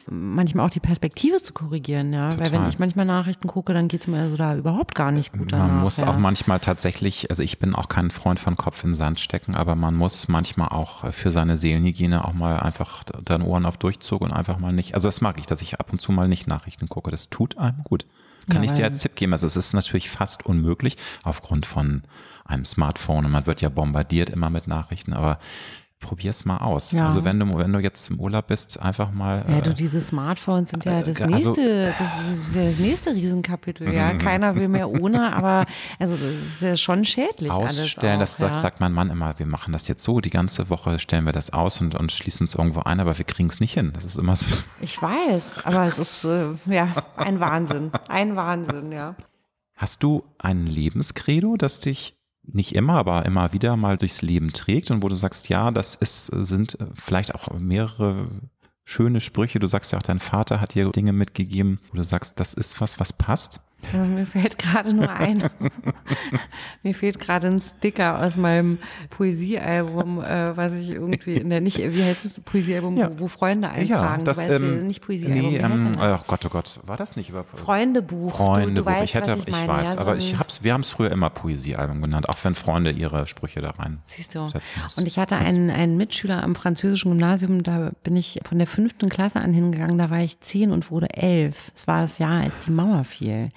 [0.09, 2.29] manchmal auch die Perspektive zu korrigieren, ja.
[2.29, 2.45] Total.
[2.45, 5.51] Weil wenn ich manchmal Nachrichten gucke, dann geht's mir also da überhaupt gar nicht gut
[5.51, 6.07] danach, Man muss ja.
[6.07, 9.55] auch manchmal tatsächlich, also ich bin auch kein Freund von Kopf in den Sand stecken,
[9.55, 14.21] aber man muss manchmal auch für seine Seelenhygiene auch mal einfach deine Ohren auf Durchzug
[14.21, 16.47] und einfach mal nicht, also das mag ich, dass ich ab und zu mal nicht
[16.47, 17.11] Nachrichten gucke.
[17.11, 18.05] Das tut einem gut.
[18.49, 19.33] Kann ja, ich dir als Tipp geben.
[19.33, 22.03] Also es ist natürlich fast unmöglich aufgrund von
[22.45, 25.39] einem Smartphone und man wird ja bombardiert immer mit Nachrichten, aber
[25.99, 26.91] probier's mal aus.
[26.91, 27.05] Ja.
[27.05, 29.43] Also wenn du, wenn du jetzt im Urlaub bist, einfach mal.
[29.47, 33.13] Ja, du, äh, diese Smartphones sind ja äh, das also, nächste, das ist das nächste
[33.13, 34.13] Riesenkapitel, ja.
[34.17, 35.65] Keiner will mehr ohne, aber
[35.99, 37.51] also das ist ja schon schädlich.
[37.51, 38.61] Ausstellen, auch, das sagt, ja.
[38.61, 41.51] sagt mein Mann immer, wir machen das jetzt so, die ganze Woche stellen wir das
[41.51, 43.91] aus und, und schließen es irgendwo ein, aber wir kriegen es nicht hin.
[43.93, 44.45] Das ist immer so.
[44.81, 47.91] Ich weiß, aber es ist äh, ja ein Wahnsinn.
[48.07, 49.15] Ein Wahnsinn, ja.
[49.75, 52.16] Hast du ein Lebenskredo, das dich
[52.47, 55.95] nicht immer, aber immer wieder mal durchs Leben trägt und wo du sagst, ja, das
[55.95, 58.27] ist, sind vielleicht auch mehrere
[58.85, 59.59] schöne Sprüche.
[59.59, 62.79] Du sagst ja auch, dein Vater hat dir Dinge mitgegeben, wo du sagst, das ist
[62.79, 63.59] was, was passt.
[63.93, 65.43] Also mir fällt gerade nur ein,
[66.83, 68.79] mir fehlt gerade ein Sticker aus meinem
[69.11, 73.11] Poesiealbum, äh, was ich irgendwie in der nicht, wie heißt es, Poesiealbum, ja.
[73.15, 74.19] wo, wo, Freunde eintragen.
[74.19, 75.51] Ja, das, weißt, ähm, nicht Poesiealbum.
[75.51, 78.35] Nee, ähm, oh Gott, oh Gott, war das nicht über Freundebuch?
[78.35, 80.81] Freundebuch, du, du ich hätte, ich, ich weiß, ja, so aber ich hab's, wir haben
[80.81, 83.99] es früher immer Poesiealbum genannt, auch wenn Freunde ihre Sprüche da rein.
[84.07, 84.49] Siehst du.
[84.97, 89.07] Und ich hatte einen, einen Mitschüler am französischen Gymnasium, da bin ich von der fünften
[89.07, 91.71] Klasse an hingegangen, da war ich zehn und wurde elf.
[91.73, 93.49] Es war das Jahr, als die Mauer fiel.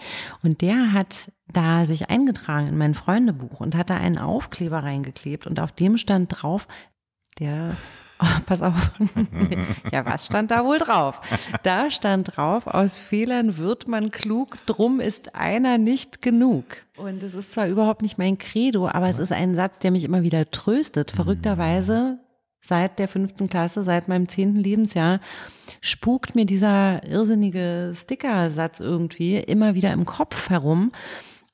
[0.42, 5.46] Und der hat da sich eingetragen in mein Freundebuch und hat da einen Aufkleber reingeklebt
[5.46, 6.66] und auf dem stand drauf,
[7.38, 7.76] der,
[8.22, 8.92] oh, pass auf,
[9.92, 11.20] ja, was stand da wohl drauf?
[11.62, 16.64] Da stand drauf, aus Fehlern wird man klug, drum ist einer nicht genug.
[16.96, 20.04] Und es ist zwar überhaupt nicht mein Credo, aber es ist ein Satz, der mich
[20.04, 21.10] immer wieder tröstet.
[21.10, 22.18] Verrückterweise
[22.62, 25.20] seit der fünften Klasse, seit meinem zehnten Lebensjahr,
[25.80, 30.92] spukt mir dieser irrsinnige Stickersatz irgendwie immer wieder im Kopf herum.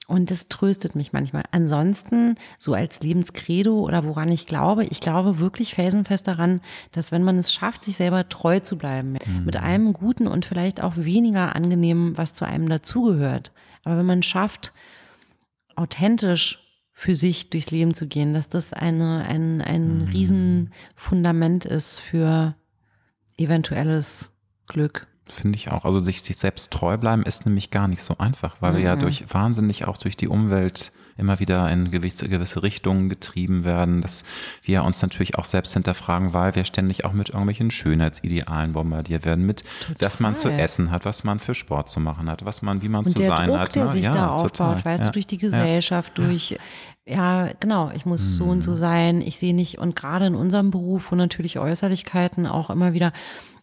[0.09, 1.43] Und das tröstet mich manchmal.
[1.51, 6.61] Ansonsten, so als Lebenskredo oder woran ich glaube, ich glaube wirklich felsenfest daran,
[6.93, 9.45] dass wenn man es schafft, sich selber treu zu bleiben, mhm.
[9.45, 13.53] mit allem Guten und vielleicht auch weniger Angenehmen, was zu einem dazugehört.
[13.83, 14.73] Aber wenn man schafft,
[15.75, 16.66] authentisch
[16.99, 20.09] für sich durchs Leben zu gehen, dass das eine, ein, ein mhm.
[20.09, 22.55] Riesenfundament ist für
[23.37, 24.31] eventuelles
[24.67, 25.07] Glück.
[25.27, 25.85] Finde ich auch.
[25.85, 28.77] Also sich, sich selbst treu bleiben ist nämlich gar nicht so einfach, weil mhm.
[28.79, 29.01] wir ja mhm.
[29.01, 34.25] durch wahnsinnig auch durch die Umwelt immer wieder in gewisse, gewisse Richtungen getrieben werden, dass
[34.63, 39.47] wir uns natürlich auch selbst hinterfragen, weil wir ständig auch mit irgendwelchen Schönheitsidealen bombardiert werden,
[39.47, 40.07] mit Total.
[40.07, 42.89] was man zu essen hat, was man für Sport zu machen hat, was man, wie
[42.89, 43.75] man Und zu sein Druck, hat.
[43.75, 43.91] Der ne?
[43.91, 44.85] sich ja, da aufbaut, total.
[44.85, 45.07] weißt ja.
[45.07, 46.25] du, durch die Gesellschaft, ja.
[46.25, 46.59] durch
[47.09, 48.29] ja, genau, ich muss hm.
[48.29, 48.77] so und so mhm.
[48.77, 49.21] sein.
[49.21, 53.13] Ich sehe nicht, und gerade in unserem Beruf, wo natürlich Äußerlichkeiten auch immer wieder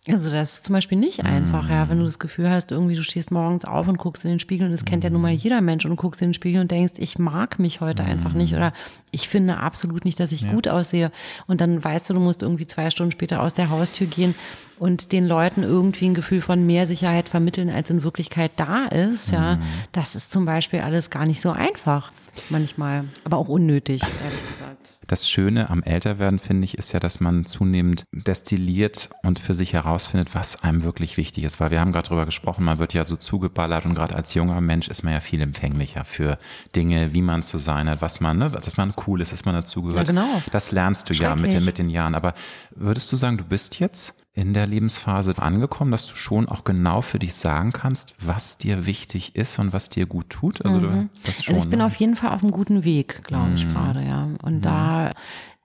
[0.10, 3.04] also das ist zum Beispiel nicht einfach, ja, wenn du das Gefühl hast, irgendwie du
[3.04, 5.62] stehst morgens auf und guckst in den Spiegel und das kennt ja nun mal jeder
[5.62, 8.54] Mensch und du guckst in den Spiegel und denkst, ich mag mich heute einfach nicht
[8.54, 8.74] oder
[9.12, 10.52] ich finde absolut nicht, dass ich ja.
[10.52, 11.10] gut aussehe.
[11.48, 14.36] Und dann weißt du, du musst irgendwie zwei Stunden später aus der Haustür gehen
[14.78, 19.32] und den Leuten irgendwie ein Gefühl von mehr Sicherheit vermitteln, als in Wirklichkeit da ist,
[19.32, 19.60] ja,
[19.94, 22.12] das ist zum Beispiel alles gar nicht so einfach
[22.50, 24.98] manchmal, aber auch unnötig, ehrlich gesagt.
[25.14, 29.74] Das Schöne am Älterwerden, finde ich, ist ja, dass man zunehmend destilliert und für sich
[29.74, 31.60] herausfindet, was einem wirklich wichtig ist.
[31.60, 34.60] Weil wir haben gerade drüber gesprochen, man wird ja so zugeballert und gerade als junger
[34.60, 36.40] Mensch ist man ja viel empfänglicher für
[36.76, 39.54] Dinge, wie man zu sein hat, was man, ne, dass man cool ist, dass man
[39.54, 40.08] dazugehört.
[40.08, 40.42] Ja, genau.
[40.52, 42.16] Das lernst du ja mit den, mit den Jahren.
[42.16, 42.34] Aber
[42.72, 47.02] würdest du sagen, du bist jetzt in der Lebensphase angekommen, dass du schon auch genau
[47.02, 50.66] für dich sagen kannst, was dir wichtig ist und was dir gut tut?
[50.66, 51.10] Also, mhm.
[51.24, 51.86] das schon, also ich bin ne?
[51.86, 53.56] auf jeden Fall auf einem guten Weg, glaube mhm.
[53.56, 54.30] ich gerade, ja.
[54.42, 54.62] Und mhm.
[54.62, 55.03] da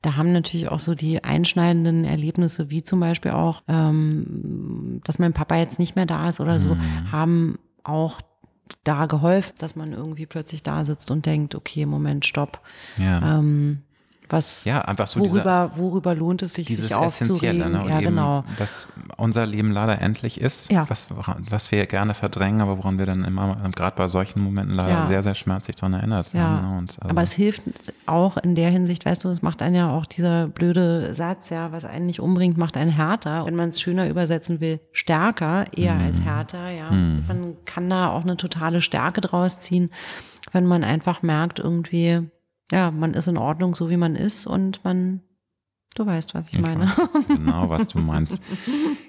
[0.02, 5.32] da haben natürlich auch so die einschneidenden Erlebnisse, wie zum Beispiel auch, ähm, dass mein
[5.32, 7.12] Papa jetzt nicht mehr da ist oder so, mhm.
[7.12, 8.20] haben auch
[8.84, 12.60] da geholfen, dass man irgendwie plötzlich da sitzt und denkt, okay, Moment, stopp.
[12.96, 13.38] Ja.
[13.38, 13.82] Ähm,
[14.30, 17.72] was ja, einfach so worüber, diese, worüber lohnt es sich, dieses sich aufzuregen.
[17.72, 17.82] Ne?
[17.82, 18.44] Und ja, eben, genau.
[18.58, 20.88] Dass unser Leben leider endlich ist, Ja.
[20.88, 24.90] was, was wir gerne verdrängen, aber woran wir dann immer, gerade bei solchen Momenten leider
[24.90, 25.02] Ja.
[25.04, 26.70] sehr, sehr schmerzlich dran erinnert Ja, werden.
[26.70, 26.78] Ne?
[26.98, 27.62] Also, aber es hilft
[28.06, 31.72] auch in der Hinsicht, weißt du, es macht einen ja auch dieser blöde Satz, ja,
[31.72, 33.46] was einen nicht umbringt, macht einen härter.
[33.46, 36.04] Wenn man es schöner übersetzen will, stärker eher Mhm.
[36.06, 36.90] als härter, ja.
[36.90, 39.90] Man kann da auch eine totale Stärke draus ziehen,
[40.52, 42.28] wenn man einfach merkt, irgendwie,
[42.72, 45.22] ja, man ist in Ordnung, so wie man ist und man,
[45.94, 46.86] du weißt, was ich, Ich meine.
[46.86, 48.42] weiß genau, was du meinst.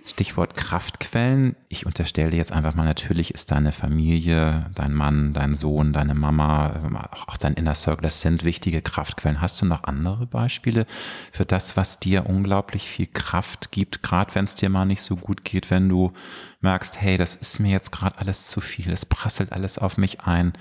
[0.05, 1.55] Stichwort Kraftquellen.
[1.67, 6.15] Ich unterstelle dir jetzt einfach mal, natürlich ist deine Familie, dein Mann, dein Sohn, deine
[6.15, 6.79] Mama,
[7.27, 9.41] auch dein Inner Circle, das sind wichtige Kraftquellen.
[9.41, 10.85] Hast du noch andere Beispiele
[11.31, 15.15] für das, was dir unglaublich viel Kraft gibt, gerade wenn es dir mal nicht so
[15.15, 16.13] gut geht, wenn du
[16.61, 20.21] merkst, hey, das ist mir jetzt gerade alles zu viel, es prasselt alles auf mich
[20.21, 20.53] ein,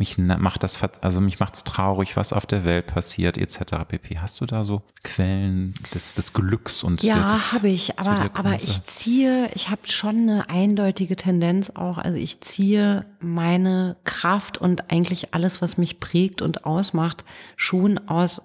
[0.00, 3.84] mich macht das, also mich macht's traurig, was auf der Welt passiert, etc.
[3.86, 4.18] pp.
[4.18, 8.82] Hast du da so Quellen des, des Glücks und Ja, habe ich, aber, aber ich
[8.84, 15.34] ziehe, ich habe schon eine eindeutige Tendenz auch, also ich ziehe meine Kraft und eigentlich
[15.34, 17.26] alles, was mich prägt und ausmacht,
[17.56, 18.40] schon aus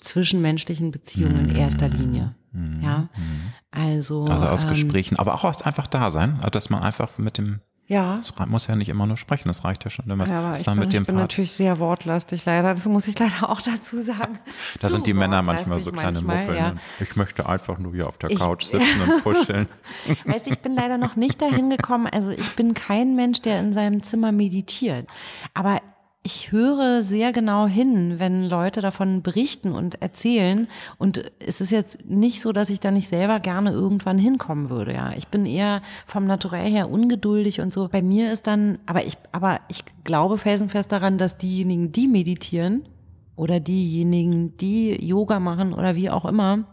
[0.00, 2.34] zwischenmenschlichen Beziehungen in erster Linie.
[2.82, 3.08] Ja,
[3.70, 4.24] also.
[4.24, 4.30] Mhm.
[4.30, 7.38] also aus ähm, Gesprächen, aber auch aus einfach da sein, also dass man einfach mit
[7.38, 7.60] dem,
[7.90, 8.14] Ja.
[8.20, 10.64] es muss ja nicht immer nur sprechen, das reicht ja schon, wenn man, Ja, ich
[10.64, 13.60] bin, mit ich dem bin Part, natürlich sehr wortlastig leider, das muss ich leider auch
[13.60, 14.38] dazu sagen.
[14.80, 16.56] da sind die Männer manchmal so kleine manchmal, Muffel.
[16.56, 16.74] ja.
[17.00, 19.68] Ich möchte einfach nur hier auf der Ich- Couch sitzen und kuscheln.
[20.24, 22.06] Weißt du, ich bin leider noch nicht dahin gekommen.
[22.06, 25.08] Also ich bin kein Mensch, der in seinem Zimmer meditiert.
[25.54, 25.80] Aber
[26.22, 30.68] ich höre sehr genau hin, wenn Leute davon berichten und erzählen.
[30.98, 34.92] Und es ist jetzt nicht so, dass ich da nicht selber gerne irgendwann hinkommen würde.
[34.92, 37.88] Ja, ich bin eher vom Naturell her ungeduldig und so.
[37.88, 42.82] Bei mir ist dann, aber ich, aber ich glaube felsenfest daran, dass diejenigen, die meditieren
[43.34, 46.66] oder diejenigen, die Yoga machen oder wie auch immer,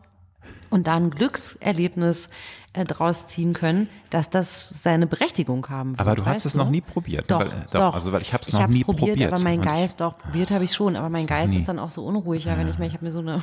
[0.69, 2.29] und da ein Glückserlebnis
[2.77, 5.99] äh, draus ziehen können, dass das seine Berechtigung haben wird.
[5.99, 7.29] Aber du hast es noch nie probiert.
[7.29, 7.93] Doch, weil, äh, doch.
[7.93, 9.33] Also weil ich habe es noch nie probiert, probiert.
[9.33, 11.59] aber mein Geist, doch, probiert habe ich schon, aber mein Geist nie.
[11.59, 13.41] ist dann auch so unruhig, ja, wenn ich mir, ich habe mir so eine,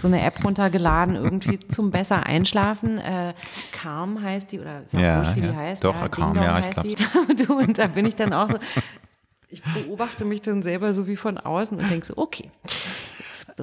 [0.00, 2.98] so eine App runtergeladen, irgendwie zum besser einschlafen.
[2.98, 3.34] Äh,
[3.70, 5.52] Calm heißt die, oder ist Ja, wurscht, wie ja.
[5.52, 5.84] die heißt.
[5.84, 6.84] Doch, ja, Calm, ja, ich heißt glaub.
[6.84, 6.96] die.
[7.46, 8.58] Du, und da bin ich dann auch so,
[9.48, 12.50] ich beobachte mich dann selber so wie von außen und denke so, okay,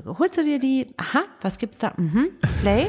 [0.05, 1.93] holst du dir die, aha, was gibt's da?
[1.97, 2.29] Mhm,
[2.61, 2.87] Play.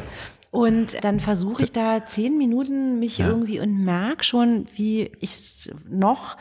[0.50, 6.36] Und dann versuche ich da zehn Minuten mich irgendwie und merk schon, wie ich noch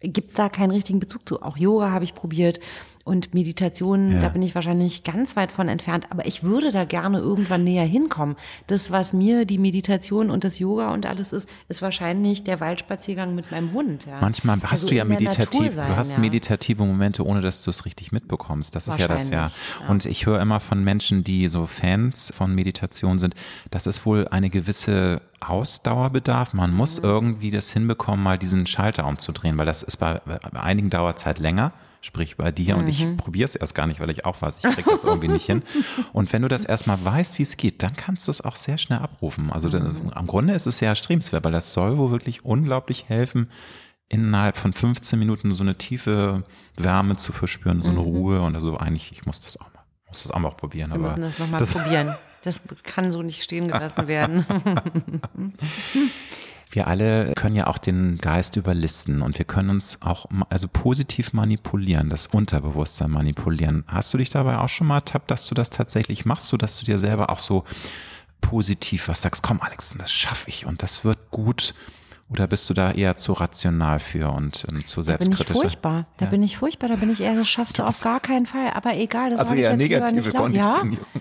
[0.00, 1.42] gibt's da keinen richtigen Bezug zu.
[1.42, 2.60] Auch Yoga habe ich probiert
[3.08, 4.20] und Meditation, Ja.
[4.20, 7.84] da bin ich wahrscheinlich ganz weit von entfernt, aber ich würde da gerne irgendwann näher
[7.84, 8.36] hinkommen.
[8.68, 13.34] Das, was mir die Meditation und das Yoga und alles ist, ist wahrscheinlich der Waldspaziergang
[13.34, 14.06] mit meinem Hund.
[14.06, 14.20] Ja.
[14.20, 16.18] Manchmal hast Also du ja meditativ, sein, du hast ja.
[16.20, 18.74] meditative Momente, ohne dass du es richtig mitbekommst.
[18.76, 19.50] Das ist ja das ja.
[19.88, 23.34] Und ich höre immer von Menschen, die so Fans von Meditation sind,
[23.70, 26.52] dass es wohl eine gewisse Ausdauer bedarf.
[26.54, 27.08] Man muss Mhm.
[27.08, 31.72] irgendwie das hinbekommen, mal diesen Schalter umzudrehen, weil das ist bei, bei einigen Dauerzeit länger.
[32.00, 32.88] Sprich bei dir und Mhm.
[32.90, 35.46] ich probiere es erst gar nicht, weil ich auch weiß, ich kriege das irgendwie nicht
[35.46, 35.62] hin.
[36.12, 38.78] Und wenn du das erstmal weißt, wie es geht, dann kannst du es auch sehr
[38.78, 39.50] schnell abrufen.
[39.50, 40.10] Also Mhm.
[40.14, 43.50] am Grunde ist es sehr erstrebenswert, weil das soll wohl wirklich unglaublich helfen,
[44.08, 46.44] innerhalb von 15 Minuten so eine tiefe
[46.76, 50.22] Wärme zu verspüren, so eine Ruhe und also eigentlich, ich muss das auch mal, muss
[50.22, 50.90] das auch mal probieren.
[50.90, 52.14] Wir aber müssen das nochmal probieren.
[52.44, 54.46] Das kann so nicht stehen gelassen werden.
[56.70, 61.32] Wir alle können ja auch den Geist überlisten und wir können uns auch also positiv
[61.32, 63.84] manipulieren, das Unterbewusstsein manipulieren.
[63.86, 66.78] Hast du dich dabei auch schon mal ertappt, dass du das tatsächlich machst, so dass
[66.78, 67.64] du dir selber auch so
[68.42, 71.74] positiv was sagst, komm Alex, das schaffe ich und das wird gut?
[72.30, 75.52] Oder bist du da eher zu rational für und ähm, zu Da bin ich selbstkritisch?
[75.62, 76.06] furchtbar.
[76.18, 76.30] Da Ja.
[76.30, 76.88] bin ich furchtbar.
[76.88, 78.70] Da bin ich eher, das schaffst du auf gar keinen Fall.
[78.74, 80.52] Aber egal, das Also sag ich eher jetzt negative nicht laut.
[80.52, 80.76] Ja,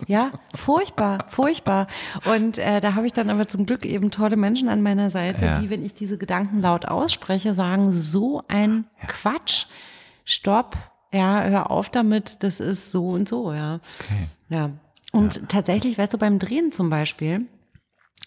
[0.05, 1.87] ja, furchtbar, furchtbar.
[2.25, 5.45] Und äh, da habe ich dann aber zum Glück eben tolle Menschen an meiner Seite,
[5.45, 5.59] Ja.
[5.59, 9.67] die, wenn ich diese Gedanken laut ausspreche, sagen, so ein Quatsch,
[10.25, 10.75] stopp,
[11.13, 13.75] ja, hör auf damit, das ist so und so, ja.
[14.01, 14.27] Okay.
[14.49, 14.71] Ja.
[15.13, 17.45] Und tatsächlich, weißt du, beim Drehen zum Beispiel,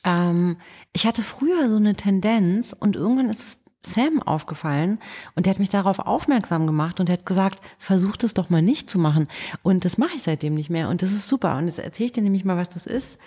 [0.05, 0.57] ähm,
[0.93, 4.99] ich hatte früher so eine Tendenz und irgendwann ist es Sam aufgefallen
[5.35, 8.91] und der hat mich darauf aufmerksam gemacht und hat gesagt, versuch das doch mal nicht
[8.91, 9.29] zu machen.
[9.63, 11.57] Und das mache ich seitdem nicht mehr und das ist super.
[11.57, 13.19] Und jetzt erzähle ich dir nämlich mal, was das ist.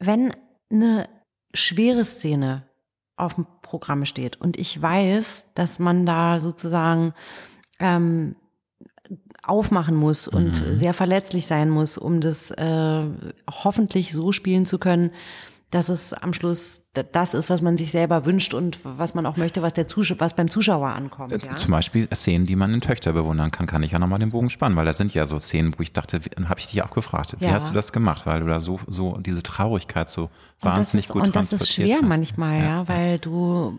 [0.00, 0.34] Wenn
[0.70, 1.08] eine
[1.54, 2.64] schwere Szene
[3.16, 7.14] auf dem Programm steht und ich weiß, dass man da sozusagen
[7.78, 8.34] ähm,
[9.42, 13.04] aufmachen muss und sehr verletzlich sein muss, um das äh,
[13.48, 15.10] hoffentlich so spielen zu können,
[15.74, 19.36] dass es am Schluss das ist, was man sich selber wünscht und was man auch
[19.36, 21.32] möchte, was der Zuschauer, was beim Zuschauer ankommt.
[21.32, 21.56] Äh, Ja?
[21.56, 24.48] Zum Beispiel Szenen, die man in Töchter bewundern kann, kann ich ja nochmal den Bogen
[24.50, 27.34] spannen, weil da sind ja so Szenen, wo ich dachte, habe ich dich auch gefragt,
[27.40, 27.52] wie Ja.
[27.54, 30.30] hast du das gemacht, weil du da so, so diese Traurigkeit so Und
[30.62, 32.08] das wahnsinnig ist, gut und das ist schwer hast.
[32.08, 33.76] manchmal, ja, weil du,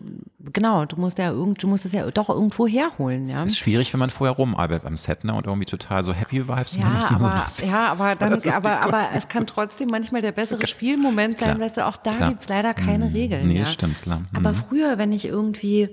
[0.52, 3.42] genau, du musst ja irgend, du musst es ja doch irgendwo herholen, ja.
[3.44, 6.76] Ist schwierig, wenn man vorher rumarbeitet beim Set ne, und irgendwie total so Happy Vibes.
[6.76, 10.66] und Ja, aber, sowas- ja, aber dann, aber, aber es kann trotzdem manchmal der bessere
[10.66, 12.28] Spielmoment sein, weißt du, auch da klar.
[12.30, 13.48] gibt's leider keine Regeln.
[13.48, 13.64] Nee, ja.
[13.66, 14.22] stimmt, klar.
[14.34, 14.54] Aber Mhm.
[14.68, 15.88] früher, wenn ich irgendwie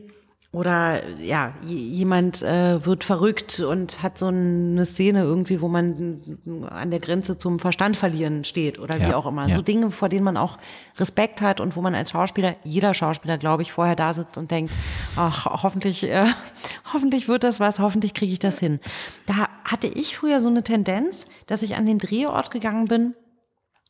[0.52, 6.38] oder ja, jemand äh, wird verrückt und hat so eine Szene irgendwie, wo man
[6.70, 9.48] an der Grenze zum Verstand verlieren steht oder wie Ja, auch immer.
[9.48, 9.56] ja.
[9.56, 10.60] So Dinge, vor denen man auch
[11.00, 14.52] Respekt hat und wo man als Schauspieler, jeder Schauspieler, glaube ich, vorher da sitzt und
[14.52, 14.72] denkt,
[15.16, 16.28] ach, hoffentlich, äh,
[16.94, 18.80] hoffentlich wird das was, hoffentlich kriege ich das hin.
[19.26, 23.16] Da hatte ich früher so eine Tendenz, dass ich an den Drehort gegangen bin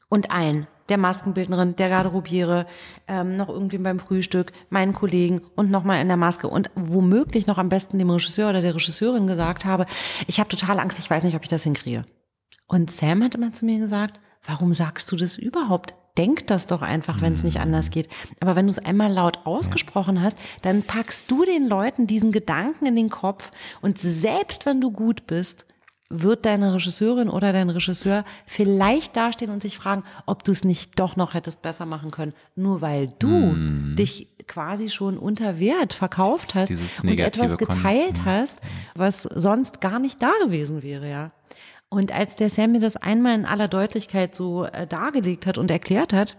[0.08, 2.66] und allen, der Maskenbildnerin, der Garderobiere,
[3.08, 7.58] ähm, noch irgendwie beim Frühstück, meinen Kollegen und nochmal in der Maske und womöglich noch
[7.58, 9.86] am besten dem Regisseur oder der Regisseurin gesagt habe,
[10.28, 12.06] ich habe total Angst, ich weiß nicht, ob ich das hinkriege.
[12.68, 15.96] Und Sam hat immer zu mir gesagt, warum sagst du das überhaupt?
[16.18, 18.08] Denk das doch einfach, wenn es nicht anders geht.
[18.40, 22.86] Aber wenn du es einmal laut ausgesprochen hast, dann packst du den Leuten diesen Gedanken
[22.86, 25.66] in den Kopf und selbst wenn du gut bist,
[26.22, 31.00] wird deine Regisseurin oder dein Regisseur vielleicht dastehen und sich fragen, ob du es nicht
[31.00, 33.56] doch noch hättest besser machen können, nur weil du
[33.96, 36.70] dich quasi schon unter Wert verkauft hast
[37.04, 38.26] und etwas geteilt Konnotation.
[38.26, 38.60] hast,
[38.96, 41.32] was sonst gar nicht da gewesen wäre, ja.
[41.90, 45.70] Und als der Sam mir das einmal in aller Deutlichkeit so äh, dargelegt hat und
[45.70, 46.38] erklärt hat,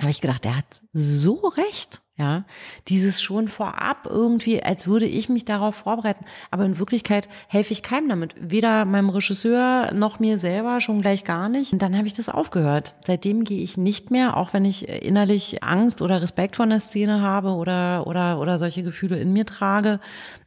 [0.00, 2.02] habe ich gedacht, der hat so recht.
[2.22, 2.44] Ja,
[2.86, 6.24] dieses schon vorab irgendwie, als würde ich mich darauf vorbereiten.
[6.52, 8.36] Aber in Wirklichkeit helfe ich keinem damit.
[8.38, 11.72] Weder meinem Regisseur noch mir selber, schon gleich gar nicht.
[11.72, 12.94] Und dann habe ich das aufgehört.
[13.04, 17.22] Seitdem gehe ich nicht mehr, auch wenn ich innerlich Angst oder Respekt vor einer Szene
[17.22, 19.98] habe oder, oder, oder solche Gefühle in mir trage.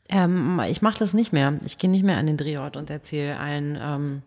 [0.07, 1.57] Ähm, ich mache das nicht mehr.
[1.65, 4.21] Ich gehe nicht mehr an den Drehort und erzähle allen, ähm,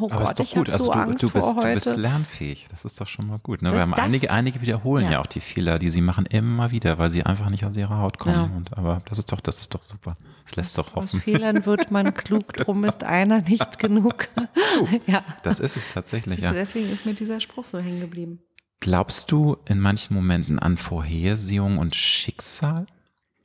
[0.00, 0.70] oh Aber Gott, ist doch gut.
[0.70, 2.66] Also so du, du, bist, du bist lernfähig.
[2.70, 3.62] Das ist doch schon mal gut.
[3.62, 3.70] Ne?
[3.70, 5.12] Das- Weil das- einige, einige wiederholen ja.
[5.12, 5.20] ja.
[5.20, 8.18] auch die Fehler, die sie machen, immer wieder, weil sie einfach nicht aus ihrer Haut
[8.18, 8.34] kommen.
[8.36, 8.56] Ja.
[8.56, 10.16] Und, aber das ist doch, das ist doch super.
[10.44, 11.20] Das lässt doch Aus hoffen.
[11.20, 14.28] Fehlern wird man klug, drum ist einer nicht genug.
[15.06, 15.22] ja.
[15.42, 16.52] Das ist es tatsächlich, ja.
[16.52, 18.40] Deswegen ist mir dieser Spruch so hängen geblieben.
[18.80, 22.86] Glaubst du in manchen Momenten an Vorhersehung und Schicksal?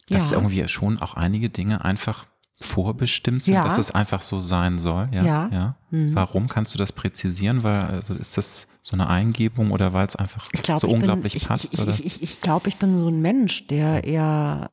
[0.10, 0.38] Dass Ja.
[0.38, 2.26] irgendwie schon auch einige Dinge einfach
[2.56, 3.64] vorbestimmt sind, Ja.
[3.64, 5.10] dass es einfach so sein soll?
[5.12, 5.50] Ja.
[5.52, 5.76] Ja.
[5.90, 6.14] Mhm.
[6.14, 7.64] Warum kannst du das präzisieren?
[7.64, 10.94] Weil, also ist das so eine Eingebung oder weil es einfach Ich glaube, so ich
[10.94, 11.74] unglaublich bin, ich, passt?
[11.74, 11.92] Ich, oder?
[11.92, 14.70] ich, ich, ich glaube, ich bin so ein Mensch, der eher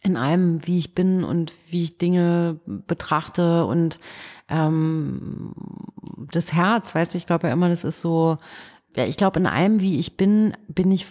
[0.00, 3.98] in allem, wie ich bin und wie ich Dinge betrachte und
[4.48, 5.52] ähm,
[6.32, 8.38] das Herz, weißt du, ich glaube ja immer, das ist so,
[8.96, 11.06] ja, ich glaube, in allem, wie ich bin, bin ich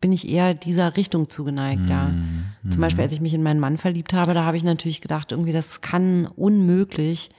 [0.00, 2.08] bin ich eher dieser Richtung zugeneigt, ja.
[2.08, 2.70] Mhm.
[2.70, 5.32] Zum Beispiel, als ich mich in meinen Mann verliebt habe, da habe ich natürlich gedacht,
[5.32, 7.30] irgendwie, das kann unmöglich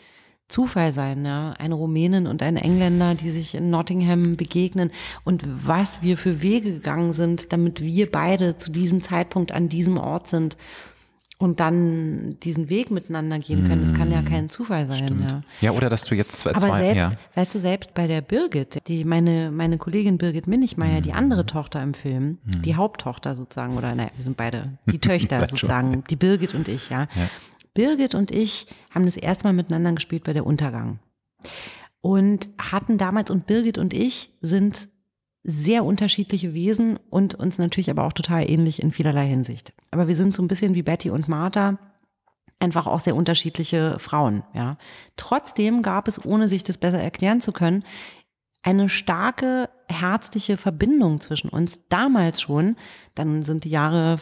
[0.48, 1.52] Zufall sein, ja.
[1.54, 4.92] Eine Rumänin und ein Engländer, die sich in Nottingham begegnen
[5.24, 9.98] und was wir für Wege gegangen sind, damit wir beide zu diesem Zeitpunkt an diesem
[9.98, 10.58] Ort sind
[11.40, 13.82] und dann diesen Weg miteinander gehen können.
[13.82, 15.42] Das kann ja kein Zufall sein, ja.
[15.62, 17.12] Ja, oder dass du jetzt zwei, Aber zwei selbst, ja.
[17.36, 21.84] weißt du, selbst bei der Birgit, die meine, meine Kollegin Birgit Minichmeier, die andere Tochter
[21.84, 25.60] im Film, die Haupttochter sozusagen, oder naja, wir sind beide die Töchter Seid schon.
[25.60, 27.02] sozusagen, die Birgit und ich, ja.
[27.02, 27.30] Ja.
[27.76, 30.98] Birgit und ich haben das erste Mal miteinander gespielt bei der Untergang.
[32.02, 34.88] Und hatten damals, und Birgit und ich sind
[35.44, 39.74] sehr unterschiedliche Wesen und uns natürlich aber auch total ähnlich in vielerlei Hinsicht.
[39.92, 41.78] Aber wir sind so ein bisschen wie Betty und Martha,
[42.60, 44.78] einfach auch sehr unterschiedliche Frauen, ja.
[45.16, 47.84] Trotzdem gab es, ohne sich das besser erklären zu können,
[48.64, 52.76] eine starke herzliche Verbindung zwischen uns damals schon.
[53.16, 54.20] Dann sind die Jahre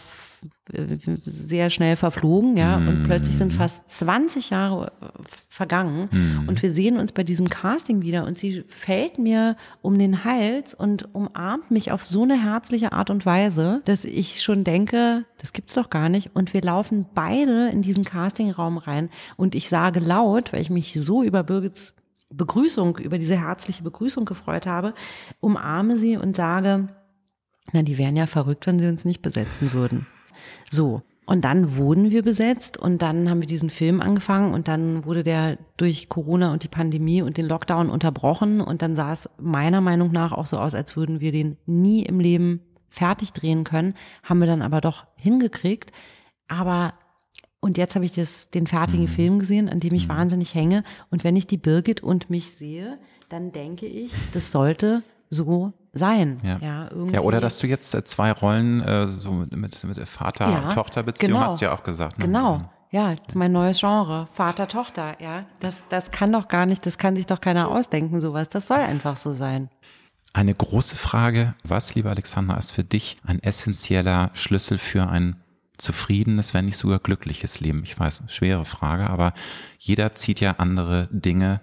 [0.71, 5.07] äh, sehr schnell verflogen, ja, und plötzlich sind fast 20 Jahre äh,
[5.49, 6.45] vergangen.
[6.47, 10.73] Und wir sehen uns bei diesem Casting wieder und sie fällt mir um den Hals
[10.73, 15.53] und umarmt mich auf so eine herzliche Art und Weise, dass ich schon denke, das
[15.53, 16.35] gibt's doch gar nicht.
[16.35, 19.09] Und wir laufen beide in diesen Castingraum rein.
[19.37, 21.95] Und ich sage laut, weil ich mich so über Birgits
[22.29, 24.93] Begrüßung, über diese herzliche Begrüßung gefreut habe,
[25.39, 26.89] umarme sie und sage,
[27.71, 30.05] na, die wären ja verrückt, wenn sie uns nicht besetzen würden.
[30.69, 31.01] So.
[31.27, 35.23] Und dann wurden wir besetzt und dann haben wir diesen Film angefangen und dann wurde
[35.23, 39.81] der durch Corona und die Pandemie und den Lockdown unterbrochen und dann sah es meiner
[39.81, 43.95] Meinung nach auch so aus, als würden wir den nie im Leben fertig drehen können,
[44.21, 45.91] haben wir dann aber doch hingekriegt.
[46.47, 46.93] Aber
[47.65, 50.83] und jetzt habe ich das, den fertigen Film gesehen, an dem ich wahnsinnig hänge.
[51.09, 55.01] Und wenn ich die Birgit und mich sehe, dann denke ich, das sollte
[55.31, 56.39] so sein.
[56.43, 56.59] Ja.
[56.61, 61.39] Ja, ja, oder dass du jetzt äh, zwei Rollen äh, so mit, mit, Vater-Tochter-Beziehung ja,
[61.39, 61.51] genau.
[61.51, 62.19] hast du ja auch gesagt.
[62.19, 62.25] Ne?
[62.25, 62.69] Genau.
[62.91, 65.45] Ja, mein neues Genre, Vater-Tochter, ja.
[65.59, 68.47] Das, das kann doch gar nicht, das kann sich doch keiner ausdenken, sowas.
[68.47, 69.69] Das soll einfach so sein.
[70.33, 75.37] Eine große Frage, was, lieber Alexander, ist für dich ein essentieller Schlüssel für ein
[75.77, 77.83] zufriedenes, wenn nicht sogar glückliches Leben?
[77.83, 79.33] Ich weiß, schwere Frage, aber
[79.79, 81.61] jeder zieht ja andere Dinge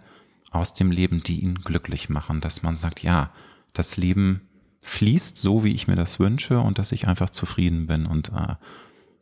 [0.51, 3.31] aus dem Leben, die ihn glücklich machen, dass man sagt, ja,
[3.73, 4.43] das Leben
[4.83, 8.57] fließt so, wie ich mir das wünsche und dass ich einfach zufrieden bin und äh,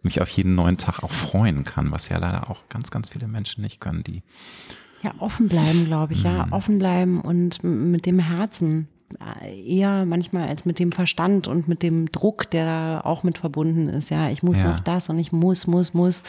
[0.03, 3.29] mich auf jeden neuen Tag auch freuen kann, was ja leider auch ganz, ganz viele
[3.29, 4.23] Menschen nicht können, die
[5.03, 6.53] ja offen bleiben, glaube ich, ja, mhm.
[6.53, 8.89] offen bleiben und mit dem Herzen
[9.45, 13.89] eher manchmal als mit dem Verstand und mit dem Druck, der da auch mit verbunden
[13.89, 14.11] ist.
[14.11, 14.73] Ja, ich muss ja.
[14.73, 16.23] noch das und ich muss, muss, muss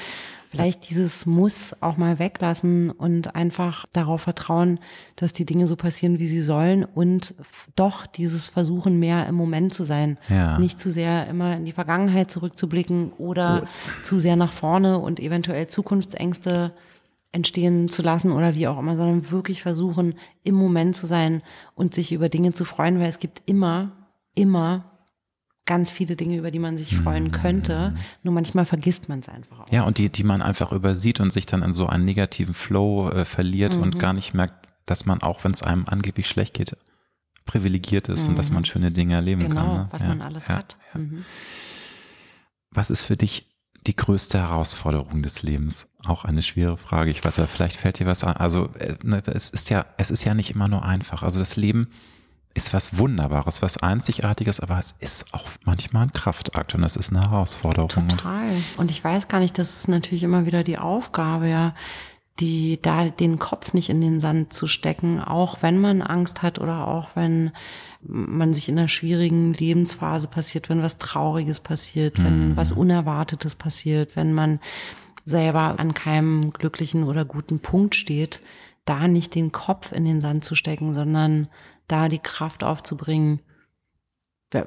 [0.51, 4.79] vielleicht dieses Muss auch mal weglassen und einfach darauf vertrauen,
[5.15, 7.33] dass die Dinge so passieren, wie sie sollen und
[7.75, 10.17] doch dieses Versuchen, mehr im Moment zu sein.
[10.27, 10.59] Ja.
[10.59, 14.03] Nicht zu sehr immer in die Vergangenheit zurückzublicken oder oh.
[14.03, 16.73] zu sehr nach vorne und eventuell Zukunftsängste
[17.31, 21.41] entstehen zu lassen oder wie auch immer, sondern wirklich versuchen, im Moment zu sein
[21.75, 23.91] und sich über Dinge zu freuen, weil es gibt immer,
[24.35, 24.91] immer
[25.65, 27.31] ganz viele Dinge, über die man sich freuen mhm.
[27.31, 27.95] könnte.
[28.23, 29.71] Nur manchmal vergisst man es einfach auch.
[29.71, 33.09] Ja, und die, die man einfach übersieht und sich dann in so einen negativen Flow
[33.09, 33.83] äh, verliert mhm.
[33.83, 36.75] und gar nicht merkt, dass man auch, wenn es einem angeblich schlecht geht,
[37.45, 38.31] privilegiert ist mhm.
[38.31, 38.55] und dass mhm.
[38.55, 39.69] man schöne Dinge erleben genau, kann.
[39.69, 39.87] Genau, ne?
[39.91, 40.77] was ja, man alles ja, hat.
[40.93, 40.99] Ja.
[40.99, 41.25] Mhm.
[42.71, 43.50] Was ist für dich
[43.87, 45.87] die größte Herausforderung des Lebens?
[46.05, 47.11] Auch eine schwere Frage.
[47.11, 48.35] Ich weiß ja, vielleicht fällt dir was an.
[48.37, 51.23] Also äh, ne, es ist ja, es ist ja nicht immer nur einfach.
[51.23, 51.87] Also das Leben
[52.53, 57.11] ist was Wunderbares, was Einzigartiges, aber es ist auch manchmal ein Kraftakt und es ist
[57.11, 57.89] eine Herausforderung.
[58.09, 58.51] Total.
[58.77, 61.75] Und ich weiß gar nicht, das ist natürlich immer wieder die Aufgabe, ja,
[62.39, 66.59] die da den Kopf nicht in den Sand zu stecken, auch wenn man Angst hat
[66.59, 67.51] oder auch wenn
[68.03, 72.57] man sich in einer schwierigen Lebensphase passiert, wenn was Trauriges passiert, wenn mhm.
[72.57, 74.59] was Unerwartetes passiert, wenn man
[75.25, 78.41] selber an keinem glücklichen oder guten Punkt steht,
[78.85, 81.47] da nicht den Kopf in den Sand zu stecken, sondern
[81.87, 83.41] da die Kraft aufzubringen,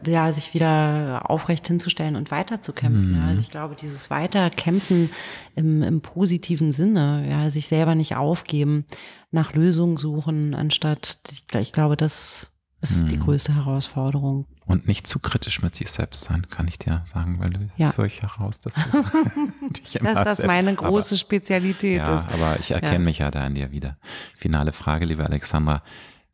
[0.07, 3.11] ja, sich wieder aufrecht hinzustellen und weiterzukämpfen.
[3.11, 3.16] Mhm.
[3.16, 3.26] Ja.
[3.26, 5.11] Also ich glaube, dieses Weiterkämpfen
[5.57, 8.87] im, im positiven Sinne, ja, sich selber nicht aufgeben,
[9.30, 12.51] nach Lösungen suchen, anstatt, ich, ich glaube, das
[12.91, 13.09] ist mhm.
[13.09, 14.47] die größte Herausforderung.
[14.66, 17.89] Und nicht zu kritisch mit sich selbst sein, kann ich dir sagen, weil du ja.
[17.89, 22.32] das höre ich heraus, dass das, dass das meine große aber, Spezialität ja, ist.
[22.32, 22.99] Aber ich erkenne ja.
[23.01, 23.99] mich ja da in dir wieder.
[24.35, 25.82] Finale Frage, liebe Alexandra.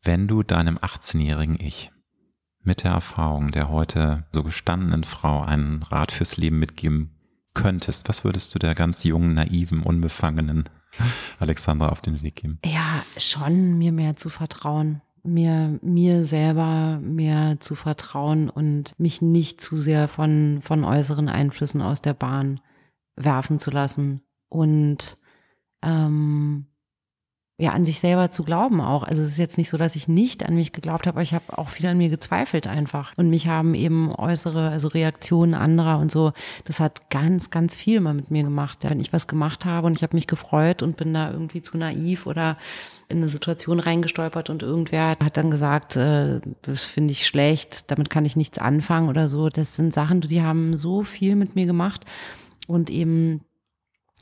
[0.03, 1.91] Wenn du deinem 18-jährigen Ich
[2.63, 7.11] mit der Erfahrung der heute so gestandenen Frau einen Rat fürs Leben mitgeben
[7.53, 10.69] könntest, was würdest du der ganz jungen, naiven, unbefangenen
[11.39, 12.59] Alexandra auf den Weg geben?
[12.65, 19.61] Ja, schon mir mehr zu vertrauen, mir mir selber mehr zu vertrauen und mich nicht
[19.61, 22.59] zu sehr von von äußeren Einflüssen aus der Bahn
[23.15, 24.21] werfen zu lassen.
[24.49, 25.17] Und
[25.81, 26.67] ähm,
[27.61, 29.03] ja an sich selber zu glauben auch.
[29.03, 31.33] Also es ist jetzt nicht so, dass ich nicht an mich geglaubt habe, aber ich
[31.33, 33.13] habe auch viel an mir gezweifelt einfach.
[33.17, 36.33] Und mich haben eben äußere, also Reaktionen anderer und so,
[36.65, 38.79] das hat ganz, ganz viel mal mit mir gemacht.
[38.81, 41.77] Wenn ich was gemacht habe und ich habe mich gefreut und bin da irgendwie zu
[41.77, 42.57] naiv oder
[43.09, 48.09] in eine Situation reingestolpert und irgendwer hat dann gesagt, äh, das finde ich schlecht, damit
[48.09, 49.49] kann ich nichts anfangen oder so.
[49.49, 52.05] Das sind Sachen, die haben so viel mit mir gemacht
[52.67, 53.41] und eben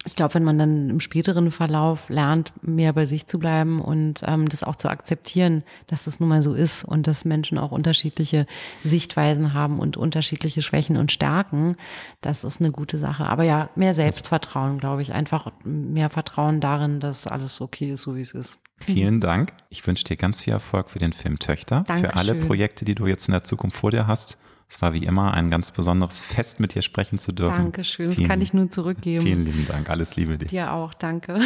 [0.06, 4.22] ich glaube, wenn man dann im späteren Verlauf lernt, mehr bei sich zu bleiben und
[4.26, 7.72] ähm, das auch zu akzeptieren, dass das nun mal so ist und dass Menschen auch
[7.72, 8.46] unterschiedliche
[8.84, 11.76] Sichtweisen haben und unterschiedliche Schwächen und Stärken,
[12.22, 13.26] das ist eine gute Sache.
[13.26, 18.16] Aber ja, mehr Selbstvertrauen, glaube ich, einfach mehr Vertrauen darin, dass alles okay ist, so
[18.16, 18.58] wie es ist.
[18.78, 19.52] Vielen Dank.
[19.70, 22.12] Ich wünsche dir ganz viel Erfolg für den Film Töchter, Dankeschön.
[22.12, 24.38] für alle Projekte, die du jetzt in der Zukunft vor dir hast.
[24.70, 27.56] Es war wie immer ein ganz besonderes Fest, mit dir sprechen zu dürfen.
[27.56, 29.26] Dankeschön, das kann ich nur zurückgeben.
[29.26, 30.46] Vielen lieben Dank, alles Liebe dir.
[30.46, 31.40] Dir auch, danke.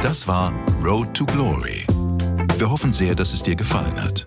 [0.00, 0.52] Das war
[0.84, 1.86] Road to Glory.
[2.58, 4.26] Wir hoffen sehr, dass es dir gefallen hat.